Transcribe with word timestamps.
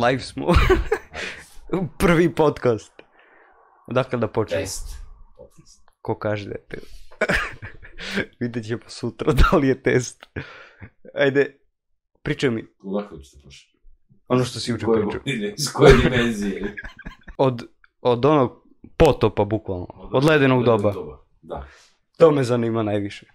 Live 0.00 0.20
smo. 0.20 0.46
Prvi 1.98 2.34
podcast. 2.34 2.92
Odakle 3.86 4.18
da 4.18 4.28
počnemo? 4.28 4.62
Test. 4.62 4.88
Podcast. 5.36 5.82
Ko 6.00 6.14
kaže 6.14 6.44
da 6.44 6.50
je 6.50 6.66
test? 6.66 6.86
Vidjet 8.40 8.66
ćemo 8.66 8.80
sutra 8.86 9.32
da 9.42 9.56
li 9.56 9.68
je 9.68 9.82
test. 9.82 10.26
Ajde, 11.14 11.58
pričaj 12.22 12.50
mi 12.50 12.66
Odakle 12.80 13.18
ćete 13.20 13.42
početi? 13.42 13.78
ono 14.28 14.44
što 14.44 14.60
si 14.60 14.78
koje 14.78 15.02
pričao. 15.02 15.20
iz 15.56 15.72
koje 15.72 15.94
dimenzije? 15.94 16.76
Od, 17.38 17.66
od 18.00 18.24
onog 18.24 18.66
potopa, 18.96 19.44
bukvalno. 19.44 19.86
Od 20.12 20.24
ledenog 20.24 20.64
doba. 20.64 20.94
Da. 21.42 21.66
To 22.18 22.30
me 22.30 22.44
zanima 22.44 22.82
najviše. 22.82 23.26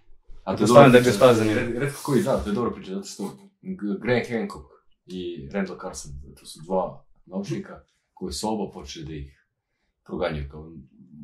A 0.43 0.55
to 0.55 0.59
da 0.59 0.67
dobro 0.67 0.83
je 0.83 0.89
bio 0.89 0.99
priča, 0.99 1.11
stvarno 1.11 1.35
zanimljiv. 1.35 1.59
red- 1.59 1.79
Redko 1.79 1.99
koji 2.03 2.21
zna, 2.21 2.37
to 2.37 2.49
je 2.49 2.53
dobro 2.53 2.71
priča, 2.71 2.93
zato 2.93 3.05
što 3.05 3.23
G- 3.61 3.99
Graham 4.01 4.23
Hancock 4.31 4.65
i 5.05 5.49
Randall 5.53 5.79
Carson, 5.79 6.11
to 6.39 6.45
su 6.45 6.59
dva 6.65 7.05
naučnika 7.25 7.83
koji 8.13 8.33
su 8.33 8.47
oba 8.49 8.71
počeli 8.73 9.05
da 9.05 9.13
ih 9.13 9.47
proganjaju 10.05 10.49
kao 10.51 10.71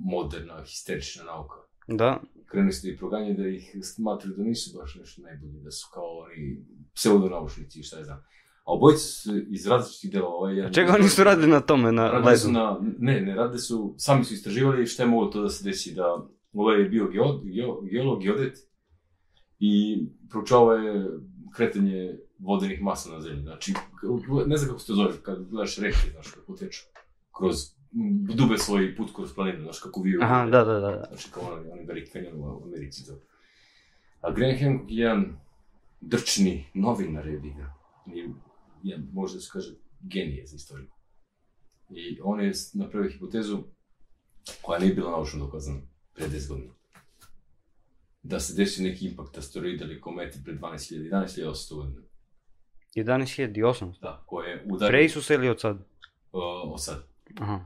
moderna, 0.06 0.64
histerična 0.64 1.24
nauka. 1.24 1.56
Da, 1.88 2.22
Krenuli 2.46 2.74
su 2.74 2.88
da 2.88 2.94
ih 2.94 3.00
proganjaju 3.00 3.38
da 3.38 3.48
ih 3.48 3.76
smatraju 3.84 4.36
da 4.38 4.44
nisu 4.44 4.78
baš 4.80 4.96
nešto 4.96 5.22
najbolji, 5.22 5.64
da 5.64 5.72
su 5.72 5.90
kao 5.94 6.04
oni 6.04 6.66
pseudonaučnici 6.96 7.80
i 7.80 7.84
šta 7.84 7.98
je 7.98 8.04
znam. 8.04 8.18
A 8.64 8.74
obojice 8.74 9.04
su 9.04 9.38
iz 9.50 9.68
različitih 9.68 10.12
delova. 10.12 10.36
Ovaj 10.36 10.56
jedan 10.56 10.74
čega 10.74 10.94
oni 11.00 11.10
su 11.10 11.24
radili 11.24 11.48
na 11.48 11.60
tome, 11.60 11.92
na 11.92 12.12
Radili 12.12 12.38
su 12.38 12.52
na, 12.52 12.80
ne, 13.00 13.22
ne, 13.22 13.36
radili 13.36 13.60
su, 13.60 13.96
sami 13.98 14.24
su 14.24 14.34
istraživali 14.34 14.86
šta 14.86 15.04
je 15.04 15.10
moglo 15.10 15.30
to 15.30 15.42
da 15.42 15.50
se 15.50 15.64
desi, 15.64 15.94
da 15.94 16.28
ovaj 16.54 16.82
je 16.82 16.90
bio 16.90 17.08
geo, 17.08 17.38
geo, 17.38 17.82
geolog, 17.82 18.22
geodet 18.22 18.58
i 19.60 20.06
proučavao 20.30 20.74
je 20.74 21.10
kretanje 21.56 22.18
vodenih 22.42 22.82
masa 22.82 23.10
na 23.10 23.22
zemlji. 23.22 23.42
Znači, 23.42 23.74
ne 24.48 24.58
znam 24.58 24.70
kako 24.70 24.80
se 24.80 24.88
to 24.88 24.96
zove, 24.96 25.14
kad 25.24 25.50
gledaš 25.50 25.78
reke, 25.78 26.12
znaš, 26.12 26.32
kako 26.32 26.56
teču, 26.56 26.82
kroz, 27.38 27.56
dube 28.36 28.58
svoj 28.58 28.96
put 28.96 29.16
kroz 29.16 29.34
planinu, 29.34 29.64
znaš, 29.64 29.80
kako 29.80 30.02
viju. 30.02 30.20
Aha, 30.24 30.46
da, 30.46 30.64
da, 30.64 30.80
da. 30.80 31.06
Znači, 31.08 31.28
kao 31.32 31.44
onaj, 31.44 31.72
onaj 31.72 31.86
Barry 31.86 32.12
Canyon 32.14 32.36
u 32.36 32.64
Americi, 32.64 33.08
to. 33.08 33.14
A 34.22 34.32
Graham 34.32 34.58
Hancock 34.60 34.92
je 34.92 34.98
jedan 34.98 35.38
drčni 36.02 36.66
novinar 36.74 37.28
je 37.28 37.40
ga. 37.40 37.74
I 38.16 38.30
jedan, 38.84 39.08
možda 39.14 39.40
se 39.40 39.50
kaže, 39.54 39.74
genije 40.02 40.48
za 40.48 40.56
istoriju. 40.56 40.88
I 41.90 42.20
on 42.24 42.42
je 42.42 42.52
napravio 42.74 43.12
hipotezu 43.12 43.64
koja 44.62 44.80
nije 44.80 44.94
bila 44.94 45.12
naučno 45.12 45.46
dokazana 45.46 45.82
pre 46.14 46.28
10 46.28 46.48
godina. 46.48 46.74
Da 48.24 48.40
se 48.40 48.54
desio 48.54 48.84
neki 48.84 49.06
impakt 49.06 49.38
asteroida 49.38 49.86
ili 49.86 50.02
kometi 50.02 50.44
pre 50.44 50.54
12.000, 50.54 51.10
11.800 51.10 51.76
godina. 51.76 52.02
11.800. 52.96 53.94
Da, 54.02 54.24
koja 54.26 54.50
je 54.50 54.66
udario 54.66 54.92
Pre 54.92 55.06
Isusa 55.06 55.34
ili 55.34 55.50
od 55.50 55.60
sad? 55.62 55.76
uh, 55.76 56.42
od 56.74 56.84
sad. 56.84 57.04
Aha. 57.40 57.60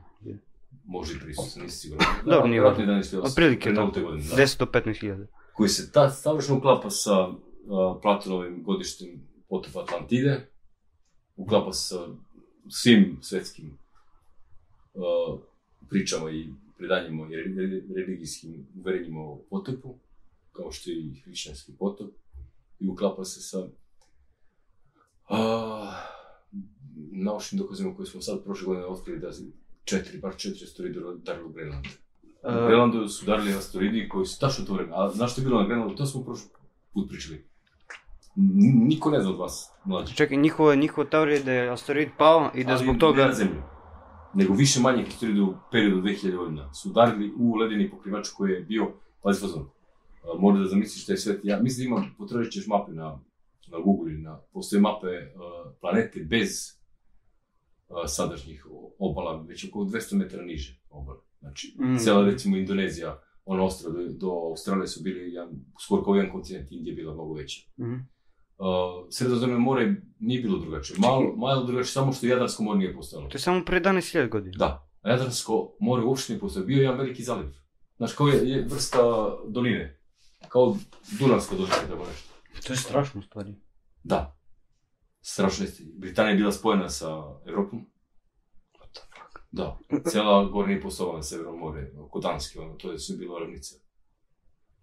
Može 0.84 1.14
i 1.16 1.18
pre 1.20 1.30
Isusa, 1.30 1.60
nisi 1.60 1.76
siguran. 1.78 2.06
Dobro, 2.24 2.46
nije 2.46 2.60
vjerojatno 2.60 2.84
11.800. 2.84 3.24
Otprilike, 3.24 3.62
pre 3.64 3.72
da. 3.72 3.82
godine, 3.84 4.28
da. 4.30 4.36
10 4.36 4.58
do 4.58 4.66
15.000. 4.66 5.26
koji 5.54 5.68
se 5.68 5.92
ta 5.92 6.10
savršeno 6.10 6.58
uklapa 6.58 6.90
sa 6.90 7.28
uh, 7.28 7.36
Platonovim 8.02 8.62
godištem 8.62 9.08
potopa 9.48 9.80
Atlantide, 9.82 10.46
uklapa 11.36 11.72
se 11.72 11.88
sa 11.88 12.06
svim 12.68 13.18
svetskim 13.22 13.78
uh, 14.94 15.40
pričama 15.88 16.30
i 16.30 16.46
predanjima 16.78 17.26
i 17.32 17.36
re- 17.36 17.42
re- 17.66 17.82
religijskim 17.96 18.66
uverenjima 18.80 19.20
o 19.20 19.38
potopu, 19.50 19.94
kao 20.52 20.72
što 20.72 20.90
je 20.90 20.96
i 20.96 21.20
hrišćanski 21.24 21.72
potop, 21.78 22.10
i 22.80 22.88
uklapa 22.88 23.24
se 23.24 23.40
sa 23.40 23.68
uh, 25.28 25.36
naučnim 27.12 27.58
dokazima 27.58 27.94
koje 27.96 28.06
smo 28.06 28.20
sad 28.20 28.44
prošle 28.44 28.66
godine 28.66 28.86
otkrili 28.86 29.20
da 29.20 29.30
četiri, 29.84 30.18
bar 30.18 30.36
četiri 30.36 30.64
asteroida 30.64 31.08
udarili 31.08 31.44
u 31.44 31.52
Grenland. 31.52 31.86
Na 32.42 32.66
Grenlandu 32.66 33.08
su 33.08 33.24
udarili 33.24 33.54
asteroidi 33.54 34.08
koji 34.08 34.26
su 34.26 34.40
tačno 34.40 34.64
to 34.64 34.74
vreme. 34.74 34.92
A 34.94 35.10
znaš 35.14 35.32
što 35.32 35.40
je 35.40 35.44
bilo 35.44 35.60
na 35.60 35.66
Grenlandu? 35.66 35.94
To 35.94 36.06
smo 36.06 36.24
prošli 36.24 36.48
put 36.92 37.08
pričali. 37.08 37.46
Niko 38.88 39.10
ne 39.10 39.20
zna 39.20 39.30
od 39.30 39.38
vas, 39.38 39.70
mlađi. 39.84 40.14
Čekaj, 40.14 40.36
njihova, 40.36 40.74
njihova 40.74 41.06
teorija 41.06 41.36
je 41.36 41.44
da 41.44 41.52
je 41.52 41.70
asteroid 41.70 42.08
pao 42.18 42.50
i 42.54 42.64
da 42.64 42.70
Ali 42.70 42.84
zbog 42.84 42.94
Ne 42.94 42.98
toga... 42.98 43.26
na 43.26 43.32
zemlju. 43.32 43.62
Nego 44.34 44.54
više 44.54 44.80
manje 44.80 45.04
asteroida 45.08 45.42
u 45.42 45.54
periodu 45.72 45.96
od 45.98 46.04
2000 46.04 46.36
godina. 46.36 46.74
Su 46.74 46.90
udarili 46.90 47.32
u 47.38 47.54
ledeni 47.54 47.90
pokrivač 47.90 48.28
koji 48.28 48.52
je 48.52 48.60
bio, 48.60 48.92
pazi 49.22 49.40
fazon, 49.40 49.68
a, 50.24 50.38
mora 50.38 50.58
da 50.58 50.66
zamisliš 50.66 51.02
šta 51.02 51.12
je 51.12 51.18
svet. 51.18 51.40
Ja 51.42 51.62
mislim 51.62 51.84
da 51.84 51.96
imam, 51.96 52.14
potražit 52.18 52.52
ćeš 52.52 52.66
mape 52.66 52.92
na, 52.92 53.18
na 53.68 53.78
Google 53.78 54.12
ili 54.12 54.22
na, 54.22 54.40
postoje 54.52 54.80
mape 54.80 55.06
a, 55.06 55.30
planete 55.80 56.20
bez 56.20 56.50
a, 57.88 58.08
sadašnjih 58.08 58.66
obala, 58.98 59.42
već 59.42 59.64
oko 59.68 59.78
200 59.78 60.16
metara 60.16 60.42
niže 60.42 60.80
obale. 60.90 61.18
Znači, 61.40 61.76
Mm. 61.80 61.96
cela 61.98 62.24
recimo 62.24 62.56
Indonezija, 62.56 63.20
ono 63.44 63.64
ostro 63.64 63.92
do, 63.92 63.98
do 64.08 64.30
Australije 64.30 64.86
su 64.86 65.02
bili 65.02 65.32
jedan, 65.32 65.48
skoro 65.84 66.04
kao 66.04 66.14
jedan 66.14 66.32
kontinent, 66.32 66.72
Indija 66.72 66.92
je 66.92 66.96
bila 66.96 67.14
mnogo 67.14 67.34
veća. 67.34 67.60
Mhm. 67.80 67.94
Uh, 68.58 68.66
Sredozemno 69.10 69.58
more 69.58 69.94
nije 70.18 70.42
bilo 70.42 70.58
drugačije. 70.58 70.96
Malo, 70.98 71.36
malo 71.36 71.64
drugačije, 71.64 71.92
samo 71.92 72.12
što 72.12 72.26
Jadransko 72.26 72.62
more 72.62 72.78
nije 72.78 72.94
postojalo. 72.94 73.28
To 73.28 73.36
je 73.36 73.40
samo 73.40 73.64
pre 73.64 73.80
11.000 73.80 74.28
godina. 74.28 74.56
Da, 74.58 74.88
a 75.02 75.10
Jadransko 75.10 75.76
more 75.80 76.04
uopšte 76.04 76.32
nije 76.32 76.40
postojalo. 76.40 76.66
Bio 76.66 76.76
je 76.76 76.82
jedan 76.82 76.98
veliki 76.98 77.22
zaliv. 77.22 77.48
Znaš, 77.96 78.12
kao 78.12 78.28
je, 78.28 78.48
je 78.50 78.64
vrsta 78.70 78.98
doline. 79.48 80.00
Kao 80.48 80.76
Dunavska 81.18 81.54
dolina, 81.56 81.74
tako 81.90 82.06
nešto. 82.06 82.28
To 82.66 82.72
je 82.72 82.76
strašno, 82.76 83.20
u 83.20 83.22
stvari. 83.22 83.54
Da. 84.02 84.36
Strašno 85.20 85.64
jeste. 85.64 85.84
Britanija 85.94 86.30
je 86.30 86.36
bila 86.36 86.52
spojena 86.52 86.88
sa 86.88 87.40
Evropom. 87.46 87.86
What 88.74 88.92
the 88.92 89.00
fuck? 89.00 89.40
Da. 89.50 89.78
Cijela 90.10 90.44
gore 90.44 90.68
nije 90.68 90.80
postojala 90.80 91.16
na 91.16 91.22
Severnom 91.22 91.58
more, 91.58 91.92
oko 91.98 92.20
Danske, 92.20 92.60
ono, 92.60 92.74
to 92.74 92.92
je 92.92 92.98
sve 92.98 93.16
bilo 93.16 93.38
ravnica. 93.38 93.76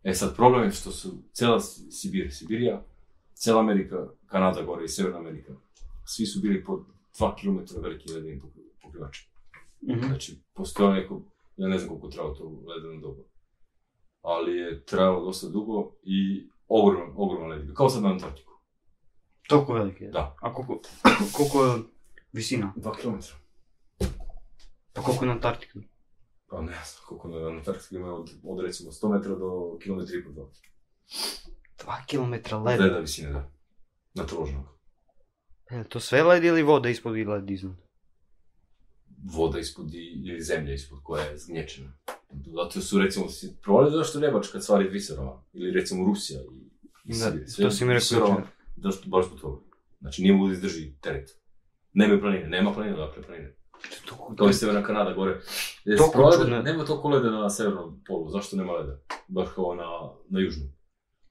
E 0.04 0.14
sad, 0.14 0.36
problem 0.36 0.64
je 0.64 0.72
što 0.72 0.92
su 0.92 1.24
cijela 1.32 1.60
Sibir, 1.92 2.34
Sibirija, 2.34 2.86
cijela 3.34 3.60
Amerika, 3.60 4.08
Kanada 4.26 4.62
gore 4.62 4.86
i 4.86 4.88
Severna 4.88 5.20
Amerika, 5.20 5.54
svi 6.06 6.26
su 6.26 6.40
bili 6.42 6.64
po 6.64 6.86
2 7.20 7.36
km 7.42 7.82
veliki 7.82 8.12
ledeni 8.12 8.42
pokri- 8.42 8.82
pokrivači. 8.82 9.30
Mhm. 9.82 10.08
Znači, 10.08 10.40
postojalo 10.54 10.96
neko, 10.96 11.22
ja 11.58 11.68
ne 11.68 11.78
znam 11.78 11.90
koliko 11.90 12.08
trajalo 12.08 12.34
to 12.36 12.64
ledeno 12.68 13.02
doba, 13.02 13.24
ali 14.22 14.58
je 14.58 14.86
trajalo 14.86 15.26
dosta 15.26 15.48
dugo 15.50 15.96
i 16.04 16.48
ogroman, 16.68 17.14
ogroman 17.16 17.50
led, 17.50 17.66
bio, 17.66 17.74
kao 17.76 17.90
sad 17.90 18.04
na 18.04 18.10
Antarktiku. 18.10 18.54
Toliko 19.48 19.74
veliki 19.74 20.04
je. 20.04 20.12
Da. 20.12 20.36
A 20.42 20.54
koliko, 20.54 20.80
koliko 21.38 21.66
je 21.66 21.84
visina? 22.32 22.74
2 22.76 22.92
km. 23.02 23.18
Pa 24.94 25.02
koliko 25.02 25.26
je 25.26 25.28
na 25.28 25.34
Antarktiku? 25.34 25.80
Pa 26.50 26.62
ne 26.62 26.68
znam 26.86 27.04
koliko 27.08 27.28
na 27.28 27.48
Antarktiku 27.48 27.96
ima 27.96 28.14
od, 28.14 28.30
od 28.44 28.66
recimo 28.66 28.92
100 28.92 29.12
metra 29.14 29.36
do 29.36 29.78
kilometra 29.84 30.16
i 30.18 30.22
dva. 30.34 30.46
2 31.78 32.06
km 32.10 32.56
Od 32.56 32.64
led. 32.64 32.80
leda 32.80 32.98
visine, 33.00 33.32
da. 33.32 33.50
Na 34.14 34.26
trožnog. 34.26 34.64
Je 35.72 35.90
to 35.90 36.00
sve 36.00 36.24
led 36.24 36.44
ili 36.44 36.64
voda 36.64 36.90
ispod 36.90 37.18
i 37.18 37.26
led 37.26 37.50
iznad? 37.50 37.76
Voda 39.24 39.60
ispod 39.60 39.94
i, 39.94 40.22
ili 40.26 40.42
zemlja 40.42 40.74
ispod 40.74 41.00
koja 41.04 41.24
je 41.24 41.38
zgnječena. 41.38 41.92
Zato 42.54 42.82
su 42.82 43.00
recimo, 43.00 43.30
si 43.30 43.56
provali 43.62 43.92
zašto 43.92 44.20
Nebačka 44.20 44.60
cvari 44.60 44.90
Viserova, 44.90 45.44
ili 45.54 45.72
recimo 45.72 46.06
Rusija 46.06 46.42
i, 46.42 46.66
i 47.06 47.18
Da, 47.20 47.32
Sibir. 47.32 47.46
to 47.58 47.72
si 47.72 47.86
mi 47.86 47.94
rekao. 47.94 48.42
Zašto 48.76 49.10
baš 49.10 49.26
zbog 49.26 49.40
toga? 49.40 49.62
Znači 50.02 50.22
nije 50.22 50.34
mogu 50.34 50.48
da 50.48 50.54
izdrži 50.54 50.94
teret. 51.02 51.38
Nema 51.94 52.20
planine, 52.20 52.48
nema 52.48 52.74
planine, 52.74 52.98
dakle 52.98 53.24
planine. 53.24 53.56
Kao 54.38 54.50
i 54.50 54.54
Severna 54.54 54.84
Kanada 54.84 55.14
gore. 55.14 55.32
Jesi 55.86 55.98
Toliko 55.98 56.12
provali 56.12 56.38
da 56.38 56.44
čudno. 56.44 56.62
nema 56.62 56.86
toliko 56.86 57.10
leda 57.10 57.32
na 57.32 57.50
severnom 57.50 58.04
polu, 58.08 58.30
zašto 58.30 58.56
nema 58.56 58.72
leda? 58.74 59.00
Baš 59.28 59.48
kao 59.56 59.76
na, 59.76 59.84
na 60.30 60.40
južnom. 60.40 60.68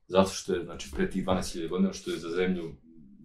Zato 0.06 0.31
što 0.31 0.55
je, 0.55 0.65
znači, 0.65 0.91
pre 0.97 1.11
tih 1.11 1.25
12.000 1.27 1.69
godina, 1.69 1.93
što 1.93 2.11
je 2.11 2.19
za 2.19 2.29
zemlju 2.29 2.73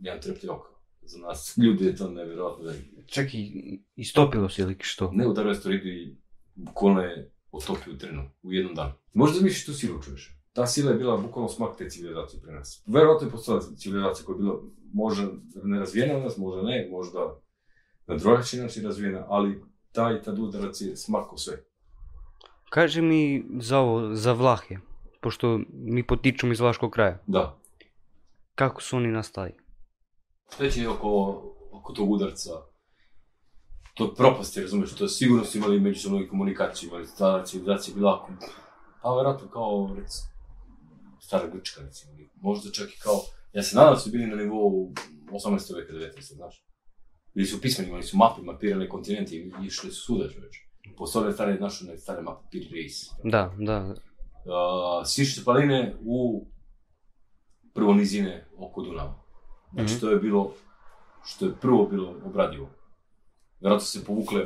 jedan 0.02 0.22
treplji 0.22 0.50
oka. 0.50 0.70
Za 1.08 1.20
nas 1.20 1.54
ljudi 1.64 1.86
je 1.86 1.96
to 1.96 2.10
nevjerojatno 2.10 2.66
veliko. 2.66 3.02
Čekaj, 3.06 3.40
istopilo 3.96 4.50
se 4.50 4.62
ili 4.62 4.76
što? 4.80 5.12
Ne 5.14 5.28
udario 5.28 5.52
asteroidu 5.52 5.88
i 5.88 6.16
bukvalno 6.56 7.02
je 7.02 7.32
otopio 7.52 7.94
u 7.94 7.98
trenu, 7.98 8.30
u 8.44 8.54
jednom 8.54 8.76
danu. 8.76 8.94
Možda 9.14 9.42
misliš 9.42 9.66
tu 9.66 9.74
silu 9.74 10.02
čuješ. 10.02 10.38
Ta 10.54 10.68
sila 10.68 10.92
je 10.92 10.98
bila 10.98 11.18
bukvalno 11.18 11.50
smak 11.50 11.78
te 11.78 11.90
civilizacije 11.90 12.42
pre 12.42 12.54
nas. 12.54 12.84
Verovatno 12.86 13.28
je 13.28 13.32
postojala 13.32 13.64
civilizacija 13.78 14.26
koja 14.26 14.36
je 14.36 14.38
bila 14.38 14.62
možda 14.94 15.28
nerazvijena 15.64 16.18
od 16.18 16.24
nas, 16.24 16.38
možda 16.38 16.62
ne, 16.62 16.88
možda 16.92 17.20
na 18.08 18.16
drugačiji 18.16 18.62
način 18.62 18.84
razvijena, 18.84 19.26
ali 19.28 19.62
taj 19.92 20.22
tad 20.22 20.40
udarac 20.40 20.82
je 20.82 20.98
smakao 20.98 21.38
sve. 21.38 21.64
Kaži 22.70 23.02
mi 23.02 23.46
za 23.60 23.80
ovo, 23.80 24.16
za 24.16 24.34
Vlahe, 24.34 24.78
pošto 25.22 25.60
mi 25.74 26.04
potičemo 26.04 26.52
iz 26.52 26.60
Vlaškog 26.60 26.92
kraja. 26.92 27.24
Da. 27.28 27.60
Kako 28.56 28.82
su 28.82 28.98
oni 28.98 29.12
nastali? 29.12 29.67
Reći 30.60 30.88
oko, 30.88 31.44
oko 31.72 31.94
tog 31.94 32.12
udarca, 32.12 32.52
to 33.94 34.14
propasti, 34.14 34.62
razumeš, 34.62 34.96
to 34.96 35.04
je 35.04 35.10
sigurno 35.10 35.46
su 35.46 35.58
imali 35.58 35.80
međusobnu 35.80 36.28
komunikaciju, 36.30 36.90
imali 36.90 37.08
ta 37.18 37.46
civilizacija 37.46 37.92
je 37.92 37.96
bila 37.96 38.16
ako, 38.16 38.32
pa 39.02 39.14
vjerojatno 39.14 39.48
kao, 39.50 39.96
recimo, 40.00 40.28
stara 41.22 41.48
Grčka, 41.48 41.82
recimo, 41.82 42.14
možda 42.36 42.72
čak 42.72 42.90
i 42.90 43.00
kao, 43.00 43.22
ja 43.54 43.64
se 43.64 43.76
nadam 43.76 43.94
da 43.94 44.00
su 44.00 44.10
bili 44.10 44.28
na 44.28 44.36
nivou 44.36 44.94
18. 45.32 45.76
veka, 45.76 45.94
19. 45.94 46.34
znaš. 46.36 46.64
Bili 47.34 47.48
su 47.48 47.62
pismeni, 47.62 47.90
imali 47.90 48.04
su 48.04 48.18
mape, 48.18 48.42
mapirali 48.42 48.90
kontinente 48.90 49.36
i 49.36 49.52
išli 49.66 49.92
su 49.92 50.06
svuda 50.06 50.30
čoveče. 50.30 50.60
Postoje 50.98 51.34
stare, 51.34 51.60
naše 51.60 51.86
one 51.86 51.98
stare 51.98 52.22
mape, 52.22 52.48
Pir 52.52 52.68
Reis. 52.72 53.10
Da, 53.24 53.56
da. 53.58 53.84
Uh, 53.84 55.06
Sišće 55.06 55.44
planine 55.44 55.96
u 56.02 56.48
prvo 57.74 57.94
nizine 57.94 58.48
oko 58.58 58.82
Dunava. 58.82 59.27
Znači 59.74 59.92
Mhm. 59.92 60.00
to 60.00 60.10
je 60.10 60.16
bilo, 60.18 60.54
što 61.26 61.46
je 61.46 61.56
prvo 61.62 61.86
bilo 61.86 62.16
obradivo. 62.26 62.70
Vjerojatno 63.60 63.86
se 63.86 64.06
povukle 64.06 64.42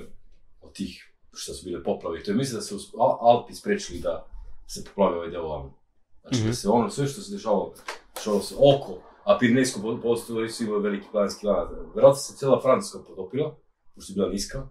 od 0.62 0.74
tih 0.74 1.08
što 1.34 1.54
su 1.54 1.66
bile 1.66 1.84
poplave. 1.84 2.24
To 2.24 2.32
je 2.32 2.38
mislim 2.38 2.56
da 2.56 2.62
su 2.62 2.76
Al- 2.94 3.18
Alpi 3.22 3.54
sprečili 3.54 4.00
da 4.00 4.26
se 4.68 4.84
poplave 4.84 5.16
ovaj 5.16 5.30
deo 5.30 5.44
ovamo. 5.44 5.78
Znači 6.22 6.38
Mhm. 6.38 6.48
da 6.48 6.54
se 6.54 6.70
ono, 6.70 6.90
sve 6.90 7.08
što 7.08 7.22
se 7.22 7.34
dešavalo, 7.34 7.74
dešavalo 8.16 8.42
se 8.42 8.56
oko, 8.56 8.94
a 9.24 9.38
Pirinejsko 9.40 10.00
postoje 10.04 10.50
su 10.50 10.64
imali 10.64 10.84
veliki 10.84 11.08
planinski 11.12 11.46
lanac. 11.46 11.70
Vjerojatno 11.72 12.16
se 12.16 12.36
cijela 12.36 12.62
Francuska 12.62 13.00
potopila, 13.00 13.56
pošto 13.96 14.12
je 14.12 14.16
bila 14.16 14.30
niska. 14.30 14.68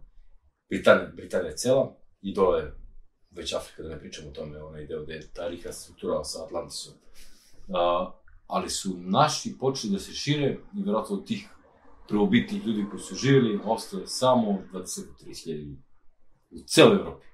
Britanija, 0.70 1.10
Britanija 1.14 1.56
cela 1.56 1.96
i 2.20 2.34
dole 2.34 2.72
već 3.30 3.52
Afrika, 3.52 3.82
da 3.82 3.88
ne 3.88 3.98
pričamo 4.00 4.28
o 4.28 4.32
tome, 4.32 4.62
onaj 4.62 4.86
deo 4.86 5.02
gde 5.02 5.12
je 5.12 5.32
ta 5.32 5.48
rika 5.48 5.72
struktura 5.72 6.24
sa 6.24 6.44
Atlantisom. 6.44 6.94
A, 7.74 8.12
ali 8.50 8.70
su 8.70 8.96
naši 8.98 9.58
počeli 9.58 9.92
da 9.92 9.98
se 9.98 10.12
šire 10.12 10.58
i 10.74 10.82
vjerojatno 10.82 11.16
od 11.16 11.26
tih 11.26 11.48
prvobitnih 12.08 12.66
ljudi 12.66 12.86
koji 12.90 13.00
su 13.00 13.14
živjeli, 13.14 13.60
ostale 13.64 14.06
samo 14.06 14.58
20-30 14.72 15.48
ljudi. 15.48 15.82
U 16.50 16.58
celoj 16.66 16.96
Evropi. 16.96 17.26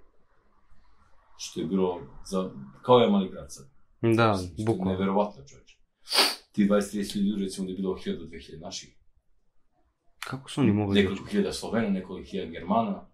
Što 1.36 1.60
je 1.60 1.66
bilo 1.66 2.00
za, 2.24 2.50
kao 2.82 2.98
je 2.98 3.10
mali 3.10 3.28
grad 3.28 3.52
sad. 3.52 3.66
Da, 4.02 4.38
bukvalno. 4.66 4.92
Neverovatno 4.92 5.42
čovječe. 5.46 5.76
Ti 6.52 6.68
20-30 6.68 7.16
ljudi, 7.16 7.44
recimo 7.44 7.66
da 7.66 7.72
je 7.72 7.76
bilo 7.76 7.94
1000 7.94 8.18
do 8.18 8.24
2000 8.24 8.60
naših. 8.60 8.96
Kako 10.18 10.50
su 10.50 10.60
oni 10.60 10.72
mogli 10.72 10.94
doći? 10.94 11.02
Nekoliko 11.02 11.30
hiljada 11.30 11.52
Slovena, 11.52 11.88
nekoliko 11.88 12.30
hiljada 12.30 12.50
Germana. 12.50 13.06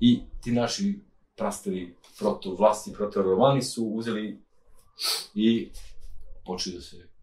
I 0.00 0.20
ti 0.42 0.52
naši 0.52 1.00
prastari 1.36 1.94
proto 2.18 2.54
vlasti, 2.54 2.92
proto 2.92 3.22
romani 3.22 3.62
su 3.62 3.84
uzeli 3.84 4.42
i 5.34 5.70
počeli 6.46 6.76
da 6.76 6.82
se 6.82 7.15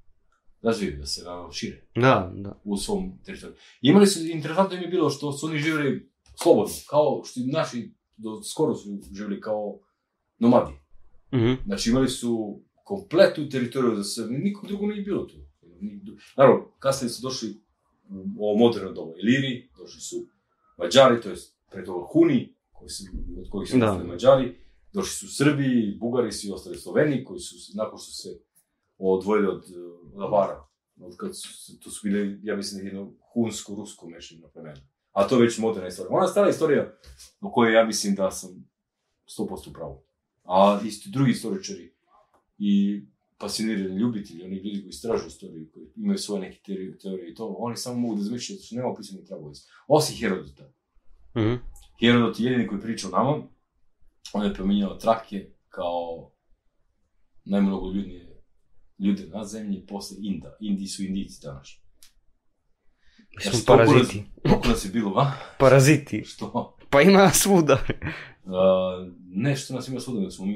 razvijaju, 0.63 0.97
da 0.99 1.05
se 1.05 1.21
šire 1.51 1.87
Da, 1.95 2.31
da. 2.35 2.59
u 2.63 2.77
svom 2.77 3.19
teritoriju. 3.25 3.57
Imali 3.81 4.07
su, 4.07 4.25
interesantno 4.27 4.77
im 4.77 4.83
je 4.83 4.87
bilo 4.89 5.09
što 5.09 5.31
su 5.31 5.45
oni 5.45 5.59
živjeli 5.59 6.09
slobodno, 6.43 6.73
kao 6.89 7.21
što 7.25 7.39
i 7.39 7.43
naši 7.43 7.93
do 8.17 8.43
skoro 8.43 8.75
su 8.75 8.99
živjeli 9.13 9.41
kao 9.41 9.79
nomadi. 10.39 10.71
Mhm. 11.33 11.53
Znači 11.65 11.89
imali 11.89 12.09
su 12.09 12.61
kompletnu 12.83 13.49
teritoriju 13.49 13.95
za 13.95 14.03
sebe, 14.03 14.33
nikom 14.37 14.67
drugom 14.67 14.89
nije 14.89 15.01
bilo 15.01 15.23
tu. 15.25 15.35
Naravno, 16.37 16.65
kasnije 16.79 17.09
su 17.09 17.21
došli 17.21 17.61
u 18.37 18.45
ovo 18.49 18.57
moderno 18.59 18.91
doba 18.91 19.11
Iliri, 19.23 19.69
došli 19.77 20.01
su 20.01 20.15
Mađari, 20.77 21.21
to 21.21 21.29
je 21.29 21.35
pre 21.71 21.85
toga 21.85 22.05
Huni, 22.13 22.55
koji 22.71 22.89
su, 22.89 23.03
od 23.39 23.49
kojih 23.49 23.69
su 23.69 23.77
Da. 23.77 23.85
nastali 23.85 24.07
Mađari, 24.07 24.55
došli 24.93 25.15
su 25.27 25.35
Srbi, 25.35 25.97
Bugari, 25.99 26.31
svi 26.31 26.51
ostali 26.51 26.77
Sloveni, 26.77 27.23
koji 27.23 27.39
su, 27.39 27.55
nakon 27.75 27.99
što 27.99 28.11
se 28.11 28.29
odvojili 29.11 29.47
od 29.47 29.63
uh, 29.63 30.17
Lavara, 30.17 30.65
od 31.01 31.17
kad 31.17 31.37
su, 31.37 31.79
to 31.79 31.89
su 31.89 31.99
bile, 32.03 32.37
ja 32.43 32.55
mislim, 32.55 32.85
jedno 32.85 33.13
hunsko-rusko 33.33 34.09
mešano 34.09 34.47
plemena. 34.53 34.81
A 35.11 35.27
to 35.27 35.35
je 35.35 35.41
već 35.41 35.57
moderna 35.57 35.87
istorija. 35.87 36.17
Ona 36.17 36.27
stara 36.27 36.49
istorija 36.49 36.93
o 37.41 37.51
kojoj 37.51 37.73
ja 37.73 37.85
mislim 37.85 38.15
da 38.15 38.31
sam 38.31 38.49
100% 39.39 39.69
u 39.69 39.73
pravu. 39.73 40.03
A 40.43 40.79
isto 40.85 41.09
drugi 41.13 41.31
istoričari 41.31 41.93
i 42.57 43.03
pasionirani 43.37 43.95
ljubitelji, 43.95 44.43
oni 44.43 44.55
ljudi 44.55 44.81
koji 44.81 44.89
istražuju 44.89 45.27
istoriju, 45.27 45.69
koji 45.73 45.85
imaju 45.95 46.17
svoje 46.17 46.41
neke 46.41 46.59
teorije, 46.65 46.97
teorije 46.97 47.31
i 47.31 47.35
to, 47.35 47.55
oni 47.59 47.77
samo 47.77 47.99
mogu 47.99 48.15
da 48.15 48.21
zmišljaju 48.21 48.57
zato 48.57 48.65
što 48.65 48.75
nema 48.75 48.95
pisanih 48.95 49.25
tragova. 49.27 49.51
Osim 49.87 50.15
Herodota. 50.17 50.69
Mhm. 51.37 51.53
Herodot 51.99 52.39
je 52.39 52.45
jedini 52.45 52.67
koji 52.67 52.81
priča 52.81 53.07
o 53.07 53.11
nama. 53.11 53.43
On 54.33 54.45
je 54.45 54.53
pominjao 54.53 54.95
Trake 54.95 55.49
kao 55.69 56.31
najmnogoljudnije 57.45 58.22
ljude 58.99 59.27
na 59.27 59.45
zemlji 59.45 59.85
posle 59.85 60.17
Inda. 60.21 60.57
Indi 60.59 60.87
su 60.87 61.03
Indijci 61.03 61.41
danas. 61.43 61.83
Mi 63.37 63.43
smo 63.43 63.59
paraziti. 63.67 64.23
Toliko 64.43 64.67
nas 64.67 64.85
je 64.85 64.91
bilo, 64.91 65.13
a? 65.17 65.31
Paraziti. 65.59 66.23
Što? 66.25 66.77
Pa 66.89 67.01
ima 67.01 67.29
svuda. 67.29 67.85
Uh, 68.43 68.51
ne 69.29 69.55
što 69.55 69.73
nas 69.73 69.87
ima 69.87 69.99
svuda, 69.99 70.19
nego 70.19 70.31
smo 70.31 70.45
mi 70.45 70.55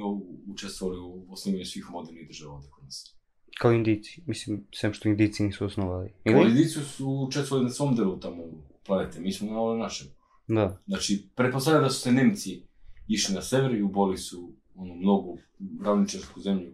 učestvovali 0.52 1.00
u 1.00 1.26
osnivanju 1.30 1.66
svih 1.66 1.86
modernih 1.92 2.28
država 2.28 2.54
ovde 2.54 2.68
kod 2.72 2.84
nas. 2.84 3.16
Kao 3.60 3.72
indici. 3.72 4.22
Mislim, 4.26 4.68
sem 4.76 4.94
što 4.94 5.10
indici 5.10 5.44
nisu 5.44 5.66
osnovali. 5.66 6.14
Ili? 6.26 6.40
Ili? 6.40 6.50
Indici 6.50 6.80
su 6.80 7.10
učestvovali 7.28 7.66
na 7.66 7.74
svom 7.74 7.96
delu 7.96 8.20
tamo 8.20 8.44
planete, 8.86 9.20
mi 9.20 9.34
smo 9.34 9.52
na 9.52 9.60
ovom 9.60 9.80
našem. 9.80 10.08
Da. 10.48 10.82
Znači, 10.88 11.28
pretpostavljam 11.36 11.84
da 11.84 11.90
su 11.90 12.02
se 12.02 12.12
Nemci 12.12 12.64
išli 13.08 13.36
na 13.36 13.42
sever 13.42 13.76
i 13.76 13.82
uboli 13.82 14.18
su 14.18 14.54
ono, 14.76 14.96
mnogu 14.96 15.38
ravničarsku 15.84 16.40
zemlju 16.40 16.74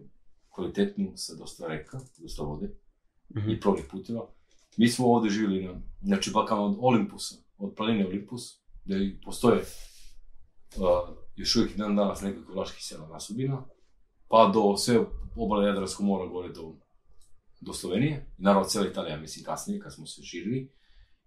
kvalitetnu, 0.54 1.12
sa 1.16 1.34
dosta 1.34 1.66
reka, 1.66 2.00
dosta 2.18 2.42
vode 2.42 2.70
Mhm. 3.34 3.50
i 3.50 3.60
plovnih 3.60 3.84
puteva. 3.90 4.26
Mi 4.76 4.88
smo 4.88 5.06
ovde 5.06 5.30
živjeli 5.30 5.64
na, 5.64 5.80
znači, 6.02 6.30
Balkan 6.34 6.58
od 6.58 6.76
Olimpusa, 6.80 7.34
od 7.58 7.74
planine 7.76 8.06
Olimpus, 8.06 8.42
gde 8.84 9.18
postoje 9.24 9.60
uh, 10.76 11.16
još 11.36 11.56
uvijek 11.56 11.76
dan 11.76 11.96
danas 11.96 12.22
nekoliko 12.22 12.52
vlaških 12.52 12.84
sela 12.84 13.08
nasubina, 13.08 13.64
pa 14.28 14.50
do 14.54 14.76
sve 14.76 15.00
obale 15.36 15.66
Jadranskog 15.66 16.06
mora 16.06 16.26
gore 16.26 16.48
do, 16.48 16.74
do 17.60 17.72
Slovenije, 17.72 18.26
i 18.38 18.42
naravno 18.42 18.68
cijela 18.68 18.88
Italija, 18.88 19.16
mislim, 19.16 19.44
kasnije, 19.44 19.80
kad 19.80 19.94
smo 19.94 20.06
se 20.06 20.22
širili, 20.22 20.72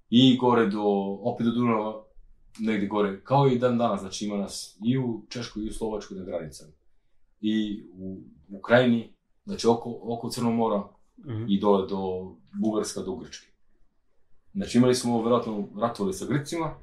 i 0.10 0.38
gore 0.38 0.68
do, 0.68 0.84
opet 1.22 1.46
do 1.46 1.52
Dunava, 1.52 2.04
negde 2.60 2.88
gore, 2.88 3.24
kao 3.24 3.48
i 3.48 3.60
dan 3.60 3.78
danas, 3.78 4.00
znači 4.02 4.26
ima 4.26 4.38
nas 4.38 4.78
i 4.86 4.98
u 4.98 5.26
Češkoj 5.30 5.64
i 5.64 5.70
u 5.70 5.74
Slovačkoj 5.74 6.18
na 6.18 6.24
granicama. 6.24 6.72
I 7.42 7.84
u 7.94 8.22
Ukrajini, 8.50 9.17
znači 9.48 9.68
oko, 9.68 10.00
oko 10.04 10.30
Crnog 10.30 10.54
mora 10.54 10.84
Mhm. 11.20 11.46
i 11.48 11.60
dole 11.60 11.88
do 11.88 11.98
Bugarska, 12.54 13.02
do 13.02 13.16
Grčke. 13.16 13.48
Znači 14.54 14.78
imali 14.78 14.96
smo 14.96 15.22
verovatno 15.22 15.68
ratovali 15.78 16.14
sa 16.14 16.26
Grcima, 16.26 16.74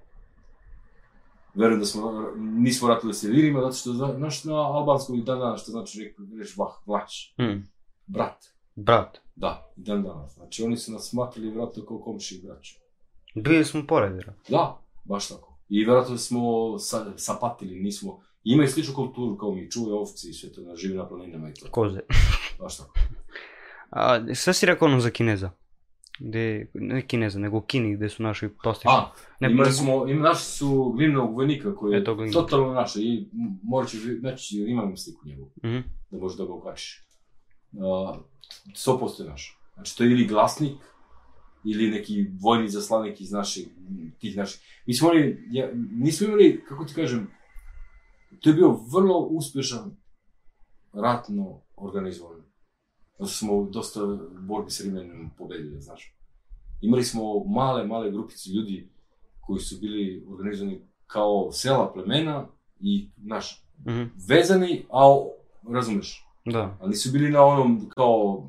verujem 1.54 1.80
da 1.80 1.86
smo, 1.86 2.12
nismo 2.36 2.88
ratovali 2.88 3.14
sa 3.14 3.28
Ilirima, 3.28 3.60
zato 3.60 3.72
što, 3.74 3.92
zna- 3.92 4.14
znaš, 4.14 4.44
na 4.44 4.54
albanskom 4.56 5.16
i 5.16 5.22
dan 5.22 5.38
danas, 5.38 5.62
što 5.62 5.70
znači 5.70 6.14
reč 6.32 6.56
vah, 6.56 6.72
vlač, 6.86 7.32
Mhm. 7.38 7.58
brat, 8.06 8.44
Brat. 8.76 9.18
da, 9.36 9.72
i 9.76 9.82
dan 9.82 10.02
danas. 10.02 10.34
Znači 10.34 10.62
oni 10.62 10.76
su 10.76 10.92
nas 10.92 11.02
smatrali 11.04 11.48
verovatno 11.48 11.84
kao 11.84 11.98
komši 11.98 12.34
i 12.34 12.42
braća. 12.42 12.78
Bili 13.36 13.64
smo 13.64 13.82
pored, 13.88 14.12
vjerojatno. 14.12 14.44
Da, 14.48 14.78
baš 15.04 15.28
tako. 15.28 15.58
I 15.68 15.84
verovatno 15.84 16.18
smo 16.18 16.40
sa, 16.78 17.12
sapatili, 17.16 17.74
nismo, 17.76 18.20
imaju 18.44 18.68
sličnu 18.68 18.94
kulturu 18.94 19.36
kao 19.38 19.52
mi, 19.54 19.70
čuvaju 19.70 19.96
ovce 19.96 20.28
i 20.28 20.32
sve 20.32 20.52
to, 20.52 20.60
na 20.60 20.76
živi 20.76 20.94
na 20.94 21.08
planinama 21.08 21.48
i 21.50 21.54
to, 21.54 21.66
Koze. 21.70 22.00
baš 22.60 22.76
tako. 22.76 22.92
A 23.90 24.34
šta 24.34 24.52
si 24.52 24.66
rekao 24.66 24.88
ono 24.88 25.00
za 25.00 25.10
Kineza? 25.10 25.50
Gde, 26.18 26.70
ne 26.74 27.06
Kineza, 27.06 27.38
nego 27.38 27.60
Kini, 27.60 27.96
gde 27.96 28.08
su 28.08 28.22
naši 28.22 28.48
postišli. 28.62 28.90
A, 28.94 29.12
ne, 29.40 29.50
imali 29.50 29.72
smo, 29.72 30.08
im, 30.08 30.20
naši 30.20 30.44
su 30.44 30.92
glimnog 30.96 31.34
vojnika 31.34 31.74
koji 31.74 31.94
je 31.94 32.04
totalno 32.32 32.72
naše 32.72 33.00
i 33.00 33.28
morat 33.62 33.90
ću 33.90 33.96
znači 34.20 34.56
imam 34.56 34.96
sliku 34.96 35.28
njegovu, 35.28 35.50
Mhm. 35.64 35.78
da 36.10 36.18
možeš 36.18 36.38
da 36.38 36.44
ga 36.44 36.52
ukačiš. 36.52 37.04
Uh, 37.72 38.16
100% 38.74 39.22
je 39.22 39.28
naš. 39.30 39.58
Znači 39.74 39.98
to 39.98 40.04
je 40.04 40.10
ili 40.10 40.26
glasnik, 40.26 40.76
ili 41.64 41.90
neki 41.90 42.26
vojni 42.42 42.68
zaslanik 42.68 43.20
iz 43.20 43.32
naših, 43.32 43.68
tih 44.18 44.36
naših. 44.36 44.60
Mi 44.86 44.94
smo 44.94 45.12
imali, 45.12 45.48
ja, 45.50 45.70
nismo 45.90 46.26
imali, 46.26 46.64
kako 46.68 46.84
ti 46.84 46.94
kažem, 46.94 47.30
to 48.40 48.50
je 48.50 48.54
bio 48.54 48.78
vrlo 48.92 49.18
uspešan 49.20 49.96
ratno 50.92 51.60
organizovan. 51.76 52.40
Zato 53.18 53.30
smo 53.30 53.64
dosta 53.64 54.00
borbi 54.40 54.70
s 54.70 54.80
Rimenom 54.80 55.30
pobedili, 55.38 55.80
znaš. 55.80 56.16
Imali 56.80 57.04
smo 57.04 57.22
male, 57.44 57.86
male 57.86 58.10
grupice 58.10 58.50
ljudi 58.50 58.88
koji 59.40 59.60
su 59.60 59.76
bili 59.80 60.26
organizovani 60.28 60.80
kao 61.06 61.52
sela, 61.52 61.92
plemena 61.92 62.46
i, 62.80 63.08
znaš, 63.18 63.60
Mhm. 63.86 64.02
vezani, 64.28 64.86
a 64.90 65.24
razumeš, 65.74 66.26
Da. 66.44 66.76
ali 66.80 66.90
nisu 66.90 67.12
bili 67.12 67.30
na 67.30 67.44
onom 67.44 67.88
kao 67.90 68.48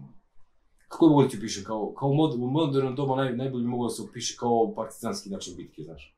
kako 0.87 1.21
da 1.23 1.29
ti 1.29 1.39
piše, 1.39 1.63
kao, 1.63 1.93
kao 1.93 2.13
mod, 2.13 2.33
u 2.33 2.47
modernom 2.47 2.95
doba 2.95 3.15
naj, 3.15 3.35
najbolje 3.35 3.61
bi 3.63 3.69
moglo 3.69 3.87
da 3.87 3.93
se 3.93 4.01
opiše 4.01 4.37
kao 4.39 4.73
partizanski 4.75 5.29
način 5.29 5.53
bitke, 5.57 5.83
znaš. 5.83 6.15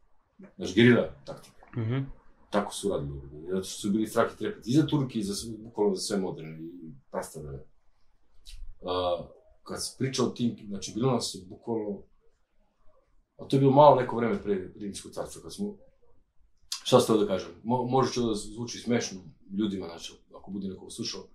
Znaš, 0.56 0.76
gerila 0.76 1.10
taktika. 1.26 1.66
Mhm. 1.78 1.98
Tako 2.50 2.74
su 2.74 2.90
radili. 2.90 3.22
Zato 3.52 3.64
što 3.64 3.82
su 3.82 3.90
bili 3.90 4.08
strah 4.08 4.34
i 4.34 4.38
trepet 4.38 4.68
i 4.68 4.74
za 4.74 4.88
Turki 4.88 5.20
i 5.20 5.24
za 5.24 5.34
bukvalno 5.58 5.96
za 5.96 6.02
sve 6.02 6.18
moderne 6.18 6.60
i 6.60 6.94
prastave. 7.12 7.54
Uh, 7.54 9.28
kad 9.64 9.84
se 9.84 9.96
priča 9.98 10.24
o 10.24 10.30
tim, 10.30 10.58
znači 10.68 10.92
bilo 10.96 11.12
nas 11.12 11.36
je 11.36 11.46
bukvalno, 11.46 12.02
a 13.38 13.46
to 13.48 13.56
je 13.56 13.60
bilo 13.60 13.72
malo 13.72 13.96
neko 13.96 14.16
vreme 14.16 14.44
pre 14.44 14.72
Rimskog 14.76 15.12
carstva, 15.12 15.42
kad 15.42 15.54
smo, 15.54 15.78
šta 16.84 17.00
ste 17.00 17.14
da 17.14 17.28
kažem, 17.28 17.52
Mo, 17.64 17.84
može 17.84 18.14
će 18.14 18.22
da 18.22 18.34
zvuči 18.34 18.80
smešno 18.80 19.22
ljudima, 19.60 19.88
znači, 19.88 20.14
ako 20.36 20.52
bude 20.52 20.68
neko 20.68 20.90
slušao, 20.90 21.28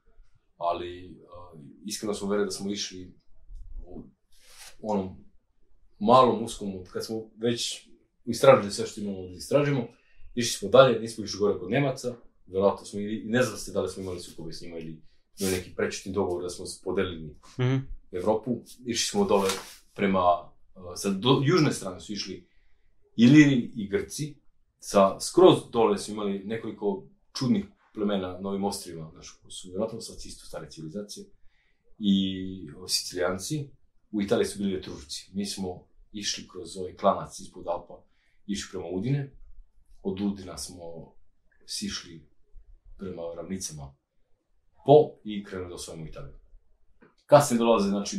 ali 0.56 1.10
uh, 1.10 1.60
iskreno 1.86 2.14
smo 2.14 2.28
vere 2.28 2.44
da 2.44 2.50
smo 2.50 2.70
išli 2.70 3.14
u 3.86 4.02
onom 4.82 5.24
malom 5.98 6.44
uskom, 6.44 6.84
kad 6.92 7.04
smo 7.04 7.22
već 7.36 7.88
istražili 8.24 8.72
sve 8.72 8.86
što 8.86 9.00
imamo 9.00 9.22
da 9.22 9.36
istražimo, 9.36 9.86
išli 10.34 10.58
smo 10.58 10.68
dalje, 10.68 11.00
nismo 11.00 11.24
išli 11.24 11.38
gore 11.38 11.58
kod 11.58 11.70
Nemaca, 11.70 12.14
verovatno 12.46 12.86
smo, 12.86 13.00
i 13.00 13.24
ne 13.24 13.42
znam 13.42 13.58
se 13.58 13.72
da 13.72 13.82
li 13.82 13.88
smo 13.88 14.02
imali 14.02 14.20
sukobe 14.20 14.52
s 14.52 14.62
njima 14.62 14.78
ili 14.78 15.02
imali 15.38 15.56
neki 15.56 15.74
prečutni 15.76 16.12
dogovor 16.12 16.42
da 16.42 16.48
smo 16.48 16.66
se 16.66 16.80
podelili 16.84 17.36
Mhm. 17.58 17.76
Evropu, 18.12 18.62
išli 18.86 19.10
smo 19.10 19.24
dole 19.24 19.50
prema, 19.94 20.50
uh, 20.74 20.92
sa 20.96 21.10
do, 21.10 21.40
južne 21.44 21.72
strane 21.72 22.00
su 22.00 22.12
išli 22.12 22.46
Iliri 23.16 23.72
i 23.76 23.88
Grci, 23.88 24.34
sa 24.78 25.20
skroz 25.20 25.58
dole 25.70 25.98
su 25.98 26.12
imali 26.12 26.44
nekoliko 26.44 27.04
čudnih 27.38 27.64
plemena 27.94 28.38
na 28.40 28.48
ovim 28.48 28.64
ostrivima, 28.64 29.10
znaš, 29.12 29.30
koji 29.30 29.52
su 29.52 29.68
vjerojatno 29.68 30.00
sad 30.00 30.16
isto 30.16 30.46
stare 30.46 30.70
civilizacije, 30.70 31.26
i 31.98 32.70
o, 32.78 32.88
Sicilijanci, 32.88 33.68
u 34.10 34.22
Italiji 34.22 34.46
su 34.46 34.58
bili 34.58 34.74
Etružci. 34.74 35.30
Mi 35.32 35.46
smo 35.46 35.86
išli 36.12 36.48
kroz 36.48 36.76
ovaj 36.76 36.96
klanac 36.96 37.40
ispod 37.40 37.66
Alpa, 37.66 38.04
išli 38.46 38.70
prema 38.70 38.86
Udine, 38.86 39.30
od 40.02 40.20
Udina 40.20 40.58
smo 40.58 41.14
sišli 41.66 42.28
prema 42.98 43.22
ravnicama 43.36 43.94
po 44.84 45.10
i 45.24 45.44
krenuli 45.44 45.68
da 45.68 45.74
osvojimo 45.74 46.06
Italiju. 46.06 46.34
Kasnije 47.26 47.58
dolaze, 47.58 47.88
znači, 47.88 48.16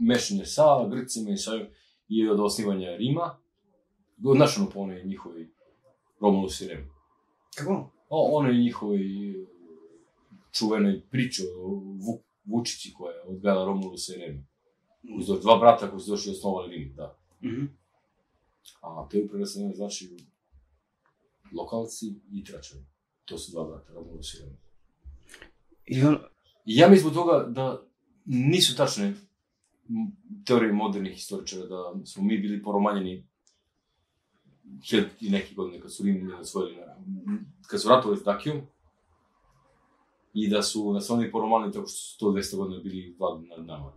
mešanje 0.00 0.44
sa 0.44 0.88
Grcima 0.88 1.30
i 1.30 1.36
sa 1.36 1.50
i 2.08 2.28
od 2.28 2.40
osnivanja 2.40 2.96
Rima, 2.96 3.38
znaš 4.34 4.58
ono 4.58 4.70
po 4.70 4.80
onoj 4.80 5.04
njihovi 5.04 5.54
Romulus 6.20 6.60
i 6.60 6.68
Rem. 6.68 6.90
Kako? 7.56 7.90
O, 8.08 8.38
onoj 8.38 8.54
njihovoj 8.54 9.00
čuvenoj 10.52 11.02
priči 11.10 11.42
o 11.56 11.68
Vu, 11.74 12.22
Vučići 12.44 12.92
koja 12.98 13.14
je 13.14 13.22
odgajala 13.22 13.64
Romulusa 13.64 14.14
i. 14.16 14.46
Koji 15.14 15.26
su 15.26 15.38
dva 15.40 15.58
brata 15.58 15.90
koji 15.90 16.00
su 16.00 16.10
došli 16.10 16.32
i 16.32 16.36
osnovali 16.36 16.76
Rim, 16.76 16.94
da. 16.96 17.18
Mhm. 17.44 17.64
A 18.80 19.08
to 19.10 19.16
je 19.16 19.28
preneseno 19.28 19.72
znači 19.74 20.16
lokalci 21.52 22.06
i 22.32 22.44
tračevi. 22.44 22.84
To 23.24 23.38
su 23.38 23.52
dva 23.52 23.64
brata, 23.64 23.92
Romulus 23.92 24.34
i 24.34 24.38
Rem. 24.38 24.56
I 25.86 26.02
on, 26.02 26.18
ja 26.64 26.88
mislim 26.88 27.10
zbog 27.10 27.14
toga 27.14 27.46
da 27.48 27.86
nisu 28.24 28.76
tačne 28.76 29.14
teorije 30.46 30.72
modernih 30.72 31.12
historičara 31.12 31.66
da 31.66 32.06
smo 32.06 32.22
mi 32.22 32.38
bili 32.38 32.62
poromanjeni 32.62 33.26
hiljad 34.90 35.06
i 35.20 35.30
neke 35.30 35.54
godine 35.54 35.80
kad 35.80 35.94
su 35.94 36.04
Rimljani 36.04 36.40
osvojili, 36.40 36.76
kad 37.66 37.82
su 37.82 37.88
ratovali 37.88 38.20
s 38.20 38.24
Dakijom 38.24 38.60
i 40.34 40.48
da 40.48 40.62
su 40.62 40.92
nas 40.92 41.10
oni 41.10 41.30
poromanjeni 41.30 41.72
tako 41.72 41.86
što 41.86 41.98
su 41.98 42.26
100-200 42.26 42.56
godina 42.56 42.82
bili 42.82 43.16
vladni 43.18 43.48
nad 43.48 43.66
nama. 43.66 43.92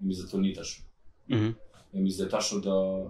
Ja 0.00 0.06
mislim 0.06 0.26
da 0.26 0.30
to 0.30 0.38
nije 0.38 0.54
tačno. 0.54 0.84
mhm. 1.30 1.50
Ja 1.92 2.00
mislim 2.00 2.18
da 2.18 2.24
je 2.24 2.40
tačno 2.40 2.58
da, 2.58 3.06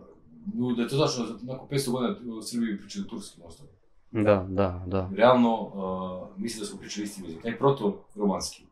no, 0.55 0.73
da 0.73 0.83
je 0.83 0.89
to 0.89 0.97
da 0.97 1.09
nakon 1.43 1.69
500 1.69 1.91
godina 1.91 2.37
u 2.37 2.43
Srbiji 2.43 2.79
pričaju 2.79 3.07
turskim 3.07 3.45
osnovom. 3.45 3.75
Da, 4.11 4.47
da, 4.49 4.85
da. 4.87 5.11
Realno, 5.17 5.61
uh, 5.63 6.41
mislim 6.41 6.61
da 6.61 6.67
smo 6.67 6.79
pričali 6.79 7.05
istim 7.05 7.25
jezik. 7.25 7.43
Taj 7.43 7.59
proto-romanski 7.59 8.67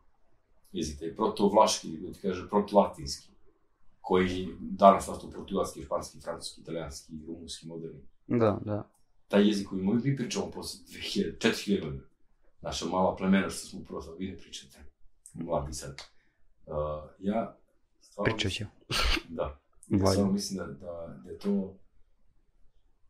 jezik, 0.71 0.99
taj 0.99 1.15
proto-vlaški, 1.15 1.97
da 1.97 2.13
ti 2.13 2.19
kaže, 2.21 2.49
proto-latinski, 2.49 3.29
koji 4.01 4.47
danas 4.59 5.07
nastao 5.07 5.29
portugalski, 5.29 5.83
španski, 5.83 6.19
francuski, 6.19 6.61
italijanski, 6.61 7.13
rumunski, 7.27 7.67
moderni. 7.67 8.01
Da, 8.27 8.59
da. 8.65 8.89
Taj 9.27 9.47
jezik 9.47 9.67
koji 9.67 9.81
mi 9.81 10.15
pričamo 10.15 10.51
posle 10.51 10.79
2000, 10.87 11.37
4000 11.37 11.81
godina. 11.81 12.03
Naša 12.61 12.85
mala 12.85 13.15
plemena 13.15 13.49
što 13.49 13.67
smo 13.67 13.83
prosto, 13.83 14.15
vi 14.15 14.31
ne 14.31 14.37
pričate. 14.37 14.79
Mladi 15.33 15.73
sad. 15.73 16.01
Uh, 16.65 16.75
ja, 17.19 17.57
stvarno, 18.01 18.35
Pričat 18.35 18.51
ću. 18.51 18.63
Da. 19.29 19.59
Stvarno 19.85 20.31
mislim 20.31 20.57
da, 20.57 20.65
da, 20.65 21.21
da 21.23 21.29
je 21.31 21.37
to 21.37 21.75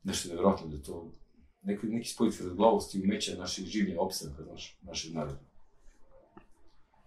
nešto 0.03 0.29
nevjerojatno, 0.29 0.67
da 0.67 0.75
je 0.75 0.83
to 0.83 1.11
neki, 1.63 1.87
neki 1.87 2.09
spoj 2.09 2.29
glavosti 2.55 2.99
i 2.99 3.03
umeća 3.03 3.37
naših 3.37 3.65
življenja 3.65 4.01
opstanka, 4.01 4.43
znaš, 4.43 4.79
našeg 4.81 5.13
naroda. 5.13 5.39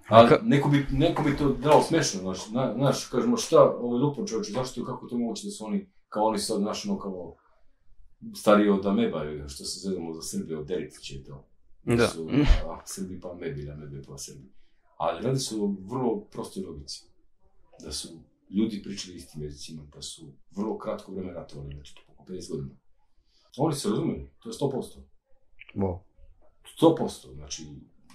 Ka- 0.09 0.43
neko 0.43 0.69
bi, 0.69 0.87
neko 0.91 1.23
bi 1.23 1.37
to 1.37 1.53
dalo 1.53 1.83
smešno, 1.83 2.21
znaš, 2.21 2.51
na, 2.51 2.75
znaš, 2.77 3.07
kažemo 3.07 3.37
šta, 3.37 3.63
ovaj 3.63 4.01
lupo 4.01 4.27
čovječe, 4.27 4.53
zašto, 4.53 4.85
kako 4.85 5.07
je 5.07 5.11
to 5.11 5.19
moguće 5.19 5.47
da 5.47 5.51
su 5.51 5.67
oni, 5.67 5.87
kao 6.09 6.25
oni 6.25 6.39
sad, 6.39 6.59
znaš, 6.59 6.87
ono, 6.87 6.99
kao, 6.99 7.37
stariji 8.35 8.69
od 8.69 8.87
Ameba, 8.87 9.49
što 9.49 9.65
se 9.65 9.81
zvedamo 9.81 10.15
za 10.15 10.23
Srbije, 10.23 10.59
od 10.59 10.67
Deritića 10.67 11.15
i 11.15 11.25
to. 11.25 11.45
Da. 11.85 12.09
Su, 12.09 12.29
a, 12.69 12.81
Srbi 12.87 13.21
pa 13.21 13.31
Amebi, 13.31 13.71
Amebe 13.71 14.03
pa 14.09 14.19
Srbi. 14.19 14.53
Ali 14.97 15.23
radi 15.23 15.39
o 15.61 15.75
vrlo 15.81 16.21
prostoj 16.21 16.63
logici. 16.65 17.05
Da 17.85 17.93
su 17.93 18.09
ljudi 18.51 18.83
pričali 18.83 19.17
istim 19.17 19.43
jezicima, 19.43 19.83
da 19.95 20.03
su 20.03 20.33
vrlo 20.57 20.79
kratko 20.79 21.13
vreme 21.13 21.33
ratovali, 21.33 21.75
znači 21.75 21.95
oko 22.09 22.25
50 22.25 22.51
godina. 22.51 22.75
Oni 23.59 23.75
se 23.75 23.89
razumeli, 23.89 24.31
to 24.43 24.49
je 24.49 24.53
100%. 24.53 24.83
Wow. 25.75 25.99
100%, 26.81 27.35
znači, 27.35 27.67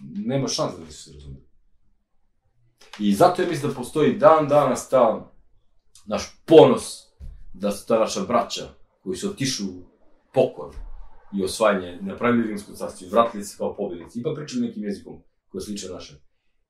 nema 0.02 0.48
šanse 0.48 0.78
da 0.78 0.86
nisu 0.86 1.04
se 1.04 1.14
razumeli. 1.14 1.46
I 3.00 3.14
zato 3.14 3.42
ja 3.42 3.48
mislim 3.48 3.72
da 3.72 3.78
postoji 3.78 4.18
dan 4.18 4.48
danas 4.48 4.90
ta 4.90 5.32
naš 6.06 6.42
ponos 6.46 7.14
da 7.54 7.72
su 7.72 7.88
ta 7.88 8.00
naša 8.00 8.22
braća 8.22 8.70
koji 9.04 9.18
su 9.18 9.30
otišli 9.30 9.66
u 9.66 9.84
pokor 10.34 10.76
i 11.34 11.44
osvajanje, 11.44 12.00
napravili 12.02 12.48
rimsku 12.48 12.74
carstvo 12.74 13.08
i 13.08 13.10
vratili 13.10 13.44
se 13.44 13.58
kao 13.58 13.76
pobjednici, 13.76 14.20
ipak 14.20 14.36
pričali 14.36 14.68
nekim 14.68 14.84
jezikom 14.84 15.24
koji 15.50 15.60
je 15.60 15.64
sličan 15.66 15.92
našem. 15.92 16.18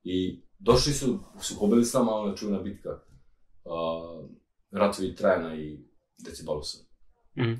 I 0.04 0.42
došli 0.58 0.92
su, 0.92 1.18
su 1.40 1.58
pobedili 1.58 1.84
s 1.84 1.92
nama 1.92 2.12
ona 2.12 2.36
čuvena 2.36 2.62
bitka 2.62 3.00
uh, 3.64 4.30
ratovi 4.70 5.14
Trajana 5.14 5.54
i 5.56 5.78
Decibalusa. 6.18 6.78
Mhm. 7.38 7.52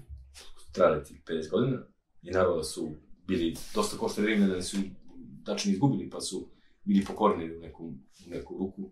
Trajali 0.72 1.04
tih 1.04 1.22
50 1.26 1.50
godina 1.50 1.78
i 2.22 2.30
naravno 2.30 2.56
da 2.56 2.62
su 2.62 2.90
bili 3.26 3.56
dosta 3.74 3.96
koštani 3.96 4.26
Rimljani, 4.26 4.52
da 4.54 4.62
su 4.62 4.76
tačno 5.44 5.72
izgubili, 5.72 6.10
pa 6.10 6.20
su 6.20 6.50
bili 6.84 7.04
pokorni 7.04 7.56
u 7.56 7.60
neku, 7.60 7.84
u 8.26 8.30
neku 8.30 8.58
ruku. 8.58 8.90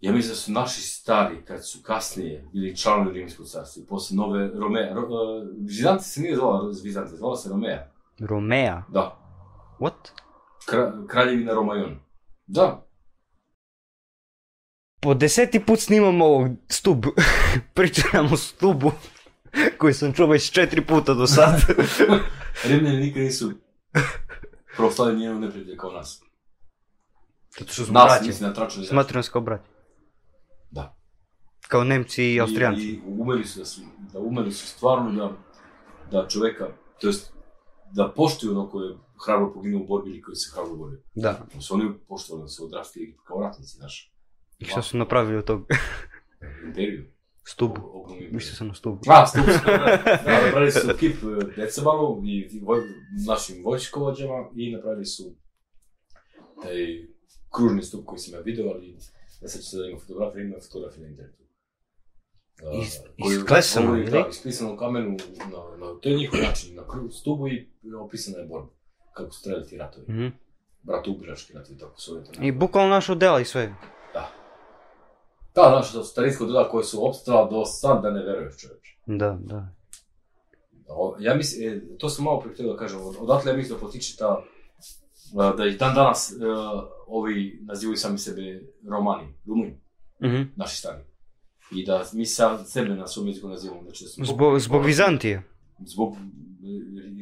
Ja 0.00 0.12
mislim 0.12 0.30
da 0.30 0.36
su 0.36 0.52
naši 0.52 0.80
stari, 0.82 1.44
kad 1.44 1.66
su 1.68 1.82
kasnije 1.82 2.48
bili 2.52 2.76
članovi 2.76 3.18
Rimskog 3.18 3.46
carstva, 3.46 3.82
posle 3.88 4.16
nove 4.16 4.50
Romea, 4.54 4.94
ro, 4.94 5.00
uh, 5.02 5.48
Vizanti 5.60 6.04
se 6.04 6.20
nije 6.20 6.36
zvala 6.36 6.70
Vizanti, 6.84 7.16
zvala 7.16 7.36
se 7.36 7.48
Romea, 7.48 7.92
Romea. 8.18 8.82
da, 8.88 9.20
What? 9.80 10.10
Kra, 10.66 10.92
kraljevina 11.08 11.52
Romajon. 11.54 11.98
Da, 12.46 12.86
Po 15.04 15.14
deseti 15.14 15.60
put 15.60 15.80
snimam 15.80 16.22
ovog 16.22 16.48
stub. 16.68 17.04
Pričam 17.74 18.32
o 18.32 18.36
stubu. 18.36 18.92
koji 19.78 19.94
sam 19.94 20.12
čuo 20.12 20.26
već 20.26 20.50
četiri 20.50 20.86
puta 20.86 21.14
do 21.14 21.26
sad. 21.26 21.60
Rimljani 22.68 22.96
nikad 22.96 23.22
nisu 23.22 23.52
proslavili 24.76 25.20
njenog 25.20 25.40
neprijatelja 25.40 25.76
kao 25.76 25.92
nas. 25.92 26.22
Zato 27.58 27.72
što 27.72 27.84
smo 27.84 27.94
Nas, 27.94 28.26
mislim, 28.26 28.48
na 28.48 28.54
tračnoj 28.54 28.86
Smatram 28.86 29.18
nas 29.18 29.28
kao 29.28 29.42
braće. 29.42 29.64
Da. 30.70 30.96
Kao 31.68 31.84
Nemci 31.84 32.24
i 32.24 32.40
Austrijanci. 32.40 32.82
I, 32.82 32.92
i 32.92 33.00
umeli 33.06 33.44
su 33.44 33.58
da 33.58 33.64
su, 33.64 33.80
da 34.12 34.18
umeli 34.18 34.52
su 34.52 34.66
stvarno 34.66 35.12
da, 35.12 35.32
da 36.10 36.28
čoveka, 36.28 36.68
to 37.00 37.06
jest 37.06 37.32
da 37.92 38.12
poštuju 38.16 38.52
ono 38.52 38.70
koje 38.70 38.88
je 38.88 38.96
hrabro 39.26 39.52
poginuo 39.54 39.82
u 39.82 39.86
borbi 39.86 40.10
ili 40.10 40.22
koji 40.22 40.36
se 40.36 40.50
hrabro 40.54 40.76
borio. 40.76 41.00
Da. 41.14 41.46
Da 41.54 41.60
su 41.60 41.74
oni 41.74 41.94
poštovali 42.08 42.44
da 42.44 42.48
su 42.48 42.64
odrastili 42.64 43.16
kao 43.26 43.40
ratnici, 43.40 43.76
znaš, 43.76 44.13
И 44.60 44.64
ще 44.64 44.82
съм 44.82 44.98
направил 44.98 45.42
то. 45.42 45.62
Интервю. 46.66 47.04
Стуб. 47.44 47.78
Мисля 48.32 48.56
се 48.56 48.64
на 48.64 48.74
стуб. 48.74 48.98
А, 49.08 49.26
стуб. 49.26 49.46
Направили 49.46 50.72
се 50.72 50.90
от 50.90 50.98
кип 50.98 51.16
Дед 51.56 51.74
Сабанов 51.74 52.18
и 52.24 52.62
нашим 53.26 53.62
Войчко 53.62 54.00
Ладжема 54.00 54.48
и 54.56 54.76
направили 54.76 55.06
се 55.06 55.22
taj 56.62 57.14
kružni 57.54 57.82
stup 57.82 58.04
koji 58.04 58.18
sam 58.18 58.34
ja 58.34 58.40
video, 58.40 58.70
ali 58.70 58.96
ne 59.42 59.48
sećam 59.48 59.62
se 59.62 59.78
da 59.78 59.86
ima 59.86 59.98
fotografija, 59.98 60.44
ima 60.44 60.56
fotografija 60.60 61.02
na 61.02 61.08
internetu. 61.08 61.44
Isklesano, 63.30 63.96
ili? 63.96 64.10
Da, 64.10 64.26
ispisano 64.30 64.74
u 64.74 64.76
kamenu 64.76 65.16
na, 65.38 65.86
na 65.86 66.00
to 66.00 66.08
je 66.08 66.16
njihov 66.16 66.40
način, 66.40 66.76
na 66.76 66.88
kru, 66.88 67.10
stubu 67.10 67.48
i 67.48 67.68
opisana 68.04 68.38
je 68.38 68.46
borba. 68.46 68.68
Kako 69.12 69.32
su 69.32 69.44
trebali 69.44 69.66
ti 69.66 69.76
ratovi. 69.76 70.06
Mm 70.08 70.18
-hmm. 70.18 70.30
Brat 70.82 71.08
ubiraški 71.08 71.52
ratovi, 71.52 71.78
tako 71.78 72.00
su 72.00 72.22
I 72.40 72.52
bukvalno 72.52 72.90
naš 72.90 73.08
odela 73.08 73.40
i 73.40 73.44
sve. 73.44 73.74
Da, 75.54 75.62
znaš, 75.64 75.92
to 75.92 76.04
su 76.04 76.10
starinsko 76.10 76.46
dela 76.46 76.68
koje 76.68 76.84
su 76.84 77.06
opstala 77.06 77.50
do 77.50 77.64
sad 77.64 78.02
da 78.02 78.10
ne 78.10 78.22
veruješ 78.22 78.56
čoveče. 78.56 78.96
Da, 79.08 79.38
da. 79.40 79.68
O, 80.88 81.16
Ja 81.20 81.34
mislim, 81.34 81.68
e, 81.68 81.98
to 81.98 82.08
sam 82.08 82.24
malo 82.24 82.44
htio 82.44 82.68
da 82.68 82.76
kažem, 82.76 83.00
od- 83.00 83.16
odatle 83.18 83.52
ja 83.52 83.56
mislim 83.56 83.74
da 83.74 83.80
potiče 83.80 84.16
ta, 84.16 84.42
a, 85.36 85.52
da 85.52 85.66
i 85.66 85.72
dan 85.72 85.94
danas 85.94 86.32
e, 86.32 86.34
ovi 87.06 87.58
nazivaju 87.62 87.96
sami 87.96 88.18
sebe 88.18 88.42
Romani, 88.84 89.34
Rumuni, 89.46 89.80
Mhm. 90.20 90.42
naši 90.56 90.76
stari. 90.76 91.02
I 91.72 91.86
da 91.86 92.04
mi 92.12 92.26
sa, 92.26 92.64
sebe 92.64 92.88
na 92.88 93.06
svom 93.06 93.26
jeziku 93.28 93.48
nazivamo, 93.48 93.82
znači 93.82 94.04
da 94.04 94.08
smo... 94.08 94.24
Zbog, 94.24 94.58
zbog 94.58 94.84
Vizantije. 94.84 95.42
Zbog 95.80 96.12
e, 96.12 96.18